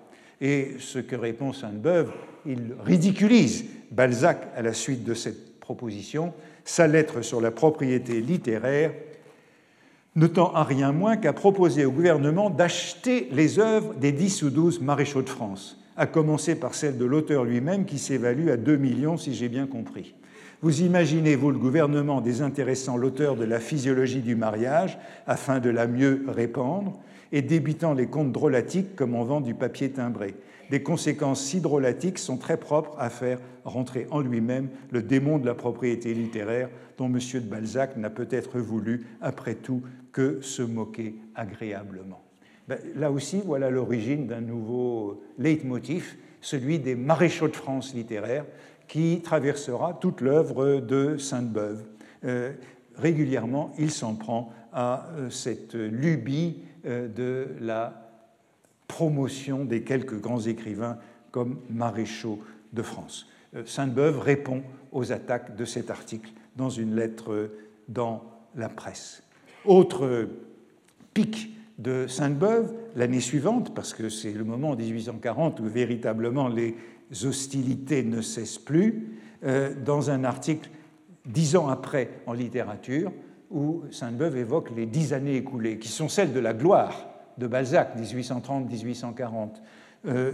[0.42, 2.12] Et ce que répond Sainte-Beuve,
[2.44, 6.34] il ridiculise Balzac à la suite de cette proposition.
[6.64, 8.92] sa lettre sur la propriété littéraire,
[10.16, 14.50] ne tend à rien moins qu'à proposer au gouvernement d'acheter les œuvres des 10 ou
[14.50, 18.76] 12 maréchaux de France, à commencer par celle de l'auteur lui-même qui s'évalue à 2
[18.76, 20.14] millions si j'ai bien compris.
[20.60, 25.86] Vous imaginez, vous, le gouvernement désintéressant l'auteur de la physiologie du mariage afin de la
[25.86, 26.98] mieux répandre
[27.32, 30.34] et débitant les comptes drôlatiques comme on vend du papier timbré.
[30.70, 35.46] Les conséquences si drôlatiques sont très propres à faire rentrer en lui-même le démon de
[35.46, 36.68] la propriété littéraire
[36.98, 37.18] dont M.
[37.34, 42.20] de Balzac n'a peut-être voulu, après tout, que se moquer agréablement.
[42.66, 48.44] Ben, là aussi, voilà l'origine d'un nouveau leitmotiv, celui des maréchaux de France littéraires,
[48.88, 51.82] qui traversera toute l'œuvre de Sainte-Beuve.
[52.24, 52.52] Euh,
[52.96, 58.10] régulièrement, il s'en prend à euh, cette lubie de la
[58.88, 60.98] promotion des quelques grands écrivains
[61.30, 62.38] comme maréchaux
[62.72, 63.28] de France.
[63.66, 64.62] Sainte-Beuve répond
[64.92, 67.50] aux attaques de cet article dans une lettre
[67.88, 68.24] dans
[68.56, 69.22] la presse.
[69.64, 70.28] Autre
[71.14, 76.76] pic de Sainte-Beuve, l'année suivante, parce que c'est le moment en 1840 où véritablement les
[77.24, 80.68] hostilités ne cessent plus, euh, dans un article
[81.24, 83.12] dix ans après en littérature,
[83.50, 87.96] où Sainte-Beuve évoque les dix années écoulées, qui sont celles de la gloire de Balzac,
[87.98, 89.50] 1830-1840.
[90.06, 90.32] Euh,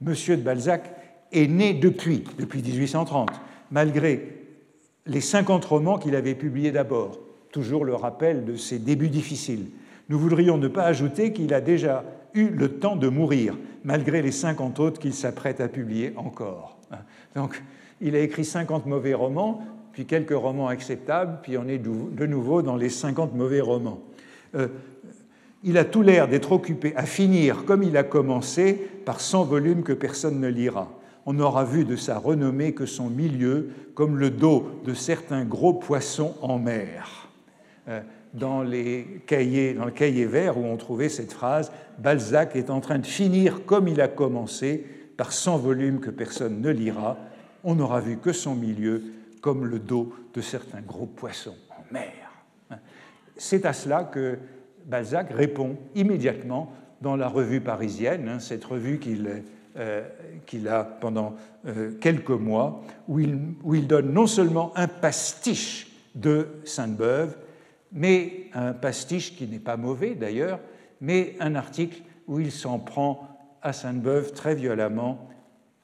[0.00, 0.90] Monsieur de Balzac
[1.32, 3.30] est né depuis, depuis 1830,
[3.70, 4.36] malgré
[5.06, 7.18] les 50 romans qu'il avait publiés d'abord,
[7.50, 9.70] toujours le rappel de ses débuts difficiles.
[10.08, 12.04] Nous voudrions ne pas ajouter qu'il a déjà
[12.34, 16.78] eu le temps de mourir, malgré les 50 autres qu'il s'apprête à publier encore.
[17.34, 17.62] Donc,
[18.00, 19.62] il a écrit 50 mauvais romans,
[19.96, 24.02] puis quelques romans acceptables, puis on est de nouveau dans les 50 mauvais romans.
[24.54, 24.68] Euh,
[25.64, 28.74] il a tout l'air d'être occupé à finir, comme il a commencé,
[29.06, 30.92] par 100 volumes que personne ne lira.
[31.24, 35.72] On n'aura vu de sa renommée que son milieu, comme le dos de certains gros
[35.72, 37.30] poissons en mer.
[37.88, 38.02] Euh,
[38.34, 42.80] dans, les cahiers, dans le cahier vert où on trouvait cette phrase Balzac est en
[42.80, 44.84] train de finir comme il a commencé,
[45.16, 47.16] par 100 volumes que personne ne lira.
[47.64, 49.02] On n'aura vu que son milieu,
[49.46, 52.10] comme le dos de certains gros poissons en mer.
[53.36, 54.40] C'est à cela que
[54.86, 58.98] Balzac répond immédiatement dans la revue parisienne, hein, cette revue
[59.76, 60.08] euh,
[60.46, 65.92] qu'il a pendant euh, quelques mois, où il, où il, donne non seulement un pastiche
[66.16, 67.36] de Sainte-Beuve,
[67.92, 70.58] mais un pastiche qui n'est pas mauvais d'ailleurs,
[71.00, 73.28] mais un article où il s'en prend
[73.62, 75.28] à Sainte-Beuve très violemment,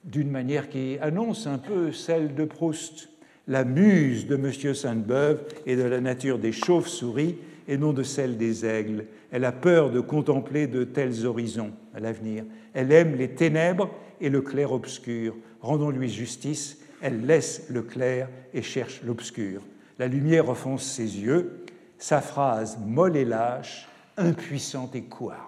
[0.02, 3.11] d'une manière qui annonce un peu celle de Proust.
[3.48, 4.74] La muse de M.
[4.74, 7.36] Sainte-Beuve est de la nature des chauves-souris
[7.66, 9.06] et non de celle des aigles.
[9.32, 12.44] Elle a peur de contempler de tels horizons à l'avenir.
[12.72, 13.90] Elle aime les ténèbres
[14.20, 15.34] et le clair-obscur.
[15.60, 16.78] Rendons-lui justice.
[17.00, 19.62] Elle laisse le clair et cherche l'obscur.
[19.98, 21.64] La lumière offense ses yeux,
[21.98, 25.40] sa phrase molle et lâche, impuissante et couarde.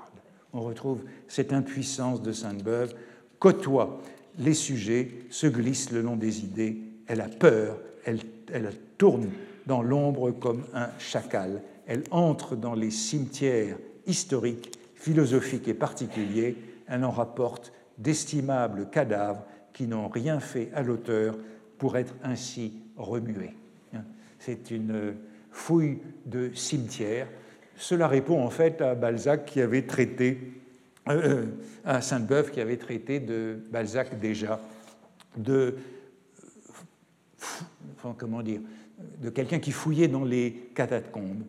[0.53, 2.95] On retrouve cette impuissance de Sainte-Beuve,
[3.39, 4.01] côtoie
[4.39, 8.21] les sujets, se glisse le long des idées, elle a peur, elle,
[8.53, 9.31] elle tourne
[9.67, 13.77] dans l'ombre comme un chacal, elle entre dans les cimetières
[14.07, 16.57] historiques, philosophiques et particuliers,
[16.89, 21.37] elle en rapporte d'estimables cadavres qui n'ont rien fait à l'auteur
[21.79, 23.55] pour être ainsi remués.
[24.39, 25.15] C'est une
[25.51, 27.29] fouille de cimetière.
[27.77, 30.39] Cela répond en fait à Balzac qui avait traité,
[31.09, 31.47] euh,
[31.85, 34.61] à Sainte-Beuve qui avait traité de Balzac déjà,
[35.37, 35.77] de,
[38.17, 38.61] comment dire,
[39.23, 41.43] de quelqu'un qui fouillait dans les catacombes.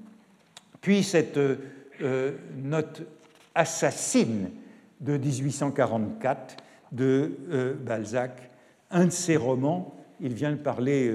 [0.81, 3.03] Puis cette euh, note
[3.53, 4.49] assassine
[5.01, 6.57] de 1844
[6.91, 8.49] de euh, Balzac,
[8.91, 11.11] un de ses romans, il vient de parler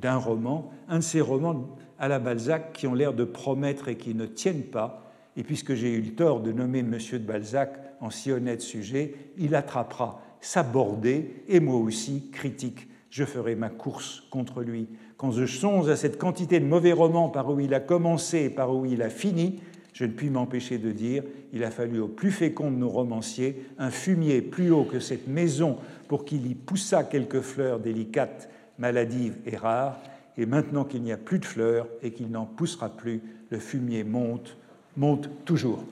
[0.00, 3.96] d'un roman, un de ses romans à la Balzac qui ont l'air de promettre et
[3.96, 5.12] qui ne tiennent pas.
[5.36, 6.98] Et puisque j'ai eu le tort de nommer M.
[6.98, 12.88] de Balzac en si honnête sujet, il attrapera sa bordée, et moi aussi, critique.
[13.10, 14.88] Je ferai ma course contre lui.
[15.16, 18.50] Quand je songe à cette quantité de mauvais romans par où il a commencé et
[18.50, 19.60] par où il a fini,
[19.92, 23.64] je ne puis m'empêcher de dire il a fallu au plus fécond de nos romanciers
[23.78, 25.76] un fumier plus haut que cette maison
[26.08, 28.48] pour qu'il y poussât quelques fleurs délicates,
[28.78, 30.00] maladives et rares,
[30.38, 34.04] et maintenant qu'il n'y a plus de fleurs et qu'il n'en poussera plus, le fumier
[34.04, 34.56] monte,
[34.96, 35.84] monte toujours.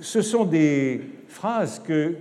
[0.00, 2.14] Ce sont des phrases que,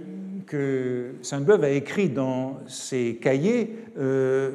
[0.45, 4.51] que Sainte-Beuve a écrites dans ses cahiers euh,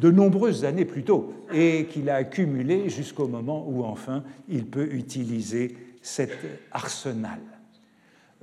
[0.00, 4.92] de nombreuses années plus tôt et qu'il a accumulées jusqu'au moment où enfin il peut
[4.92, 6.32] utiliser cet
[6.72, 7.38] arsenal.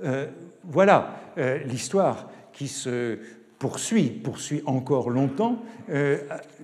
[0.04, 0.26] Euh,
[0.64, 3.18] voilà euh, l'histoire qui se
[3.58, 5.60] poursuit, poursuit encore longtemps,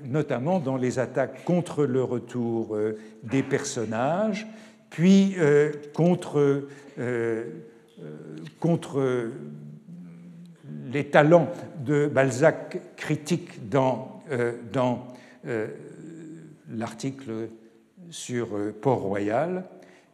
[0.05, 2.79] notamment dans les attaques contre le retour
[3.25, 4.47] des personnages,
[4.91, 5.35] puis
[5.93, 6.63] contre
[10.93, 11.51] les talents
[11.85, 14.23] de Balzac critiques dans,
[14.73, 15.07] dans
[16.71, 17.49] l'article
[18.11, 18.49] sur
[18.81, 19.65] Port-Royal,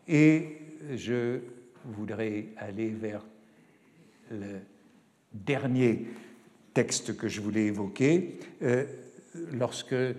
[0.09, 0.59] et
[0.95, 1.39] je
[1.85, 3.25] voudrais aller vers
[4.31, 4.61] le
[5.33, 6.07] dernier
[6.75, 8.85] texte que je voulais évoquer, euh,
[9.53, 10.15] lorsque euh,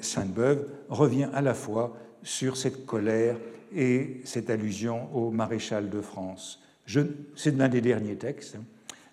[0.00, 3.36] Sainte-Beuve revient à la fois sur cette colère
[3.74, 6.62] et cette allusion au maréchal de France.
[7.36, 8.56] C'est l'un des derniers textes.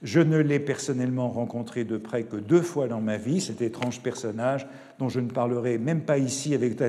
[0.02, 4.02] Je ne l'ai personnellement rencontré de près que deux fois dans ma vie, cet étrange
[4.02, 6.82] personnage dont je ne parlerai même pas ici avec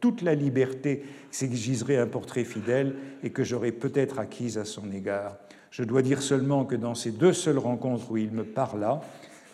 [0.00, 5.36] toute la liberté s'exigerait un portrait fidèle et que j'aurais peut-être acquise à son égard.
[5.70, 9.00] Je dois dire seulement que dans ces deux seules rencontres où il me parla,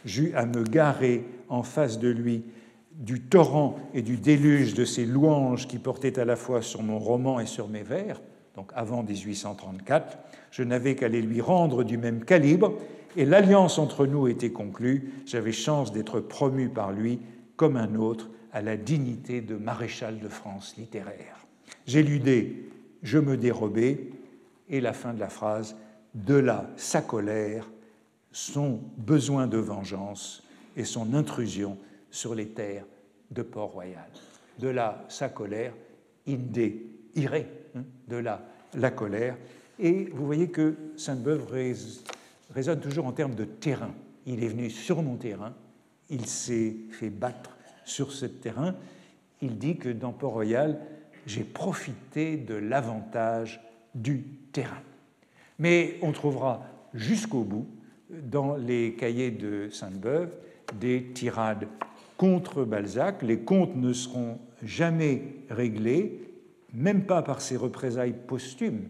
[0.05, 2.45] j'eus à me garer en face de lui
[2.93, 6.99] du torrent et du déluge de ces louanges qui portaient à la fois sur mon
[6.99, 8.21] roman et sur mes vers,
[8.57, 10.19] donc avant 1834,
[10.51, 12.73] je n'avais qu'à les lui rendre du même calibre,
[13.17, 17.21] et l'alliance entre nous était conclue, j'avais chance d'être promu par lui
[17.57, 21.47] comme un autre à la dignité de maréchal de France littéraire.
[21.87, 22.55] J'éludais,
[23.03, 24.09] je me dérobais,
[24.69, 25.77] et la fin de la phrase,
[26.15, 27.71] de là sa colère,
[28.33, 30.43] son besoin de vengeance
[30.77, 31.79] et son intrusion
[32.11, 32.87] sur les terres
[33.31, 34.09] de Port-Royal.
[34.59, 35.75] De là sa colère,
[36.27, 37.47] idée, iré,
[38.09, 38.43] de là
[38.74, 39.37] la colère.
[39.79, 41.47] Et vous voyez que Sainte-Beuve
[42.55, 43.95] résonne toujours en termes de terrain.
[44.27, 45.55] Il est venu sur mon terrain,
[46.11, 48.74] il s'est fait battre sur ce terrain.
[49.43, 50.81] Il dit que dans Port-Royal,
[51.27, 53.61] j'ai profité de l'avantage
[53.95, 54.22] du
[54.53, 54.83] terrain.
[55.59, 56.64] Mais on trouvera
[56.95, 57.66] jusqu'au bout,
[58.11, 60.31] dans les cahiers de Sainte-Beuve,
[60.79, 61.66] des tirades
[62.16, 63.22] contre Balzac.
[63.22, 66.26] Les comptes ne seront jamais réglés,
[66.73, 68.89] même pas par ses représailles posthumes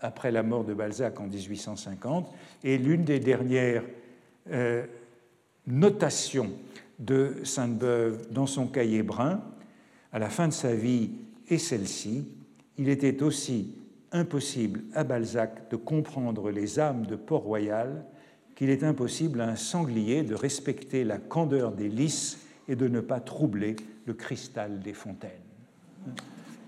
[0.00, 2.32] après la mort de Balzac en 1850.
[2.64, 3.84] Et l'une des dernières
[4.50, 4.84] euh,
[5.66, 6.50] notations
[6.98, 9.42] de Sainte-Beuve dans son cahier brun,
[10.12, 11.10] à la fin de sa vie
[11.48, 12.26] et celle-ci,
[12.78, 13.74] il était aussi
[14.12, 18.04] impossible à Balzac de comprendre les âmes de Port-Royal
[18.54, 22.38] qu'il est impossible à un sanglier de respecter la candeur des lys
[22.68, 23.76] et de ne pas troubler
[24.06, 25.30] le cristal des fontaines.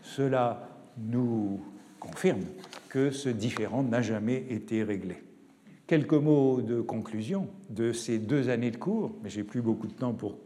[0.04, 1.60] Cela nous
[1.98, 2.42] confirme
[2.88, 5.16] que ce différend n'a jamais été réglé.
[5.86, 9.92] Quelques mots de conclusion de ces deux années de cours, mais j'ai plus beaucoup de
[9.92, 10.38] temps pour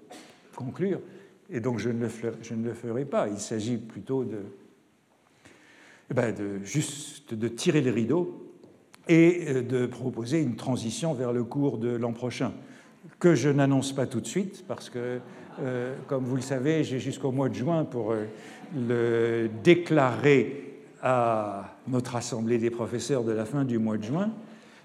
[0.56, 1.00] conclure,
[1.50, 3.28] et donc je ne le ferai, pas.
[3.28, 4.38] Il s'agit plutôt de,
[6.11, 8.52] eh ben de, juste de tirer les rideaux
[9.09, 12.52] et euh, de proposer une transition vers le cours de l'an prochain,
[13.18, 15.20] que je n'annonce pas tout de suite, parce que,
[15.61, 18.24] euh, comme vous le savez, j'ai jusqu'au mois de juin pour euh,
[18.76, 24.32] le déclarer à notre Assemblée des professeurs de la fin du mois de juin,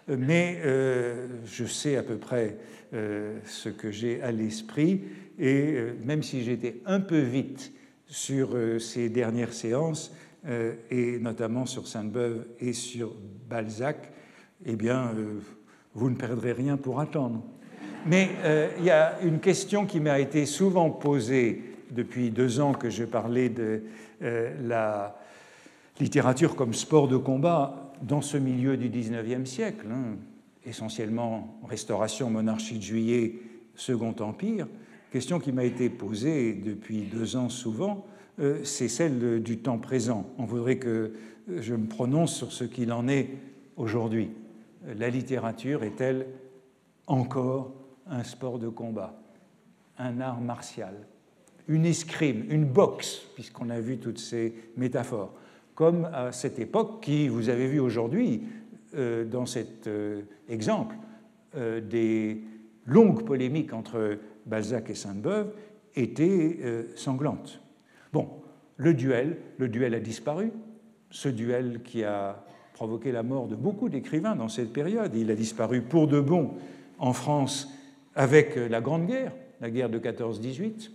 [0.08, 0.60] mais
[1.44, 2.58] je sais à peu près
[2.92, 5.02] ce que j'ai à l'esprit,
[5.40, 7.72] et même si j'étais un peu vite
[8.06, 10.14] sur ces dernières séances,
[10.92, 13.16] et notamment sur Sainte-Beuve et sur
[13.50, 14.14] Balzac,
[14.66, 15.40] eh bien, euh,
[15.94, 17.44] vous ne perdrez rien pour attendre.
[18.06, 22.74] Mais euh, il y a une question qui m'a été souvent posée depuis deux ans
[22.74, 23.84] que je parlais de
[24.22, 25.18] euh, la
[26.00, 30.18] littérature comme sport de combat dans ce milieu du XIXe siècle, hein,
[30.66, 33.36] essentiellement restauration, monarchie de juillet,
[33.76, 34.68] Second Empire.
[35.12, 38.06] Question qui m'a été posée depuis deux ans souvent,
[38.64, 40.28] c'est celle du temps présent.
[40.40, 41.14] On voudrait que
[41.48, 43.30] je me prononce sur ce qu'il en est
[43.78, 44.32] aujourd'hui
[44.98, 46.28] la littérature est-elle
[47.08, 47.72] encore
[48.08, 49.20] un sport de combat,
[49.98, 50.94] un art martial,
[51.68, 55.34] une escrime, une boxe, puisqu'on a vu toutes ces métaphores,
[55.76, 58.44] comme à cette époque qui, vous avez vu aujourd'hui
[58.96, 60.96] euh, dans cet euh, exemple,
[61.56, 62.44] euh, des
[62.86, 65.54] longues polémiques entre Balzac et Sainte-Beuve
[65.96, 66.60] étaient
[66.96, 67.62] sanglantes.
[68.12, 68.28] Bon,
[68.78, 70.52] le duel, le duel a disparu,
[71.12, 72.44] ce duel qui a
[72.74, 75.16] provoqué la mort de beaucoup d'écrivains dans cette période.
[75.16, 76.56] Il a disparu pour de bon
[76.98, 77.72] en France
[78.16, 80.90] avec la Grande Guerre, la guerre de 14-18,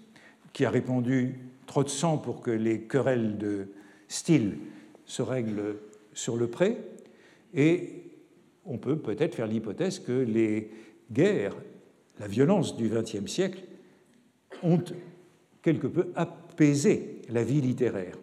[0.53, 3.69] qui a répandu trop de sang pour que les querelles de
[4.09, 4.59] style
[5.05, 5.77] se règlent
[6.13, 6.79] sur le pré.
[7.55, 8.05] Et
[8.65, 10.71] on peut peut-être faire l'hypothèse que les
[11.13, 11.57] guerres,
[12.19, 13.63] la violence du XXe siècle,
[14.63, 14.83] ont
[15.63, 18.19] quelque peu apaisé la vie littéraire.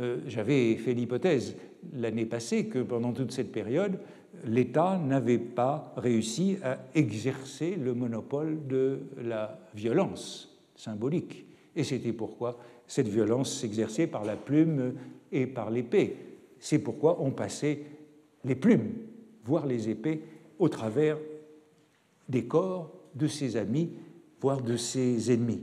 [0.00, 1.56] euh, j'avais fait l'hypothèse
[1.92, 3.98] l'année passée que pendant toute cette période,
[4.46, 11.46] l'État n'avait pas réussi à exercer le monopole de la violence symbolique.
[11.76, 14.94] Et c'était pourquoi cette violence s'exerçait par la plume
[15.32, 16.16] et par l'épée.
[16.58, 17.82] C'est pourquoi on passait
[18.44, 18.92] les plumes,
[19.44, 20.22] voire les épées,
[20.58, 21.18] au travers
[22.28, 23.90] des corps de ses amis,
[24.40, 25.62] voire de ses ennemis.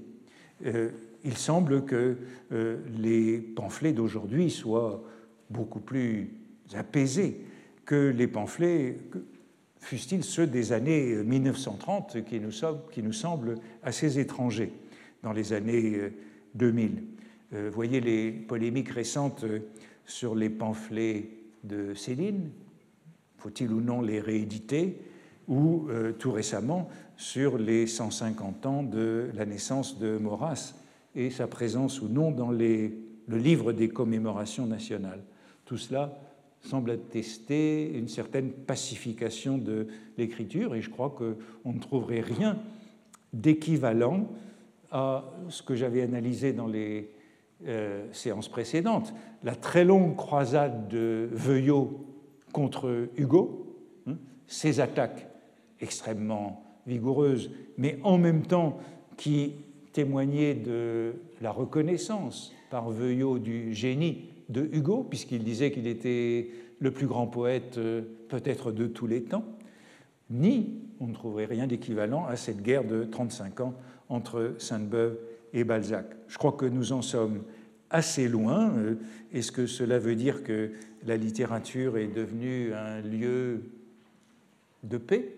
[0.65, 0.89] Euh,
[1.23, 2.17] il semble que
[2.51, 5.03] euh, les pamphlets d'aujourd'hui soient
[5.49, 6.33] beaucoup plus
[6.73, 7.45] apaisés
[7.85, 8.97] que les pamphlets,
[9.79, 12.51] fussent-ils ceux des années 1930, qui nous,
[12.91, 14.71] qui nous semblent assez étrangers
[15.23, 15.99] dans les années
[16.55, 17.03] 2000.
[17.53, 19.45] Euh, voyez les polémiques récentes
[20.05, 21.29] sur les pamphlets
[21.63, 22.49] de Céline,
[23.37, 24.97] faut-il ou non les rééditer,
[25.47, 30.73] ou euh, tout récemment sur les 150 ans de la naissance de Maurras
[31.15, 32.91] et sa présence ou non dans le
[33.27, 35.23] livre des commémorations nationales.
[35.65, 36.17] Tout cela
[36.61, 39.87] semble attester une certaine pacification de
[40.17, 42.57] l'écriture et je crois qu'on ne trouverait rien
[43.33, 44.27] d'équivalent
[44.91, 47.09] à ce que j'avais analysé dans les
[47.67, 52.05] euh, séances précédentes, la très longue croisade de Veuillot
[52.51, 53.75] contre Hugo,
[54.07, 54.15] hein,
[54.47, 55.27] ses attaques
[55.79, 58.77] extrêmement vigoureuses, mais en même temps
[59.17, 59.53] qui
[59.93, 66.49] témoignaient de la reconnaissance par Veuillot du génie de Hugo, puisqu'il disait qu'il était
[66.79, 69.45] le plus grand poète euh, peut-être de tous les temps,
[70.29, 73.73] ni on ne trouverait rien d'équivalent à cette guerre de 35 ans
[74.09, 75.17] entre Sainte-Beuve
[75.53, 76.05] et Balzac.
[76.27, 77.43] Je crois que nous en sommes
[77.89, 78.71] assez loin.
[78.77, 78.95] Euh,
[79.33, 80.71] est-ce que cela veut dire que
[81.05, 83.63] la littérature est devenue un lieu
[84.83, 85.35] de paix,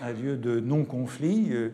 [0.00, 1.70] un lieu de non-conflit euh,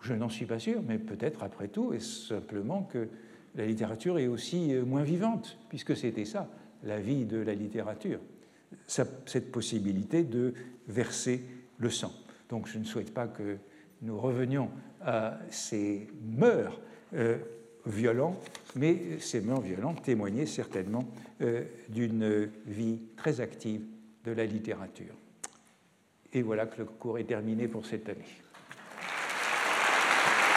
[0.00, 3.08] Je n'en suis pas sûr, mais peut-être après tout, est simplement que
[3.54, 6.48] la littérature est aussi euh, moins vivante, puisque c'était ça,
[6.84, 8.20] la vie de la littérature,
[8.86, 10.54] cette possibilité de
[10.86, 11.42] verser
[11.78, 12.12] le sang.
[12.48, 13.58] Donc je ne souhaite pas que
[14.02, 14.70] nous revenions
[15.00, 16.80] à ces mœurs
[17.14, 17.38] euh,
[17.86, 18.38] violents,
[18.76, 21.04] mais ces mœurs violentes témoignaient certainement
[21.40, 23.82] euh, d'une vie très active
[24.24, 25.14] de la littérature.
[26.32, 28.24] Et voilà que le cours est terminé pour cette année.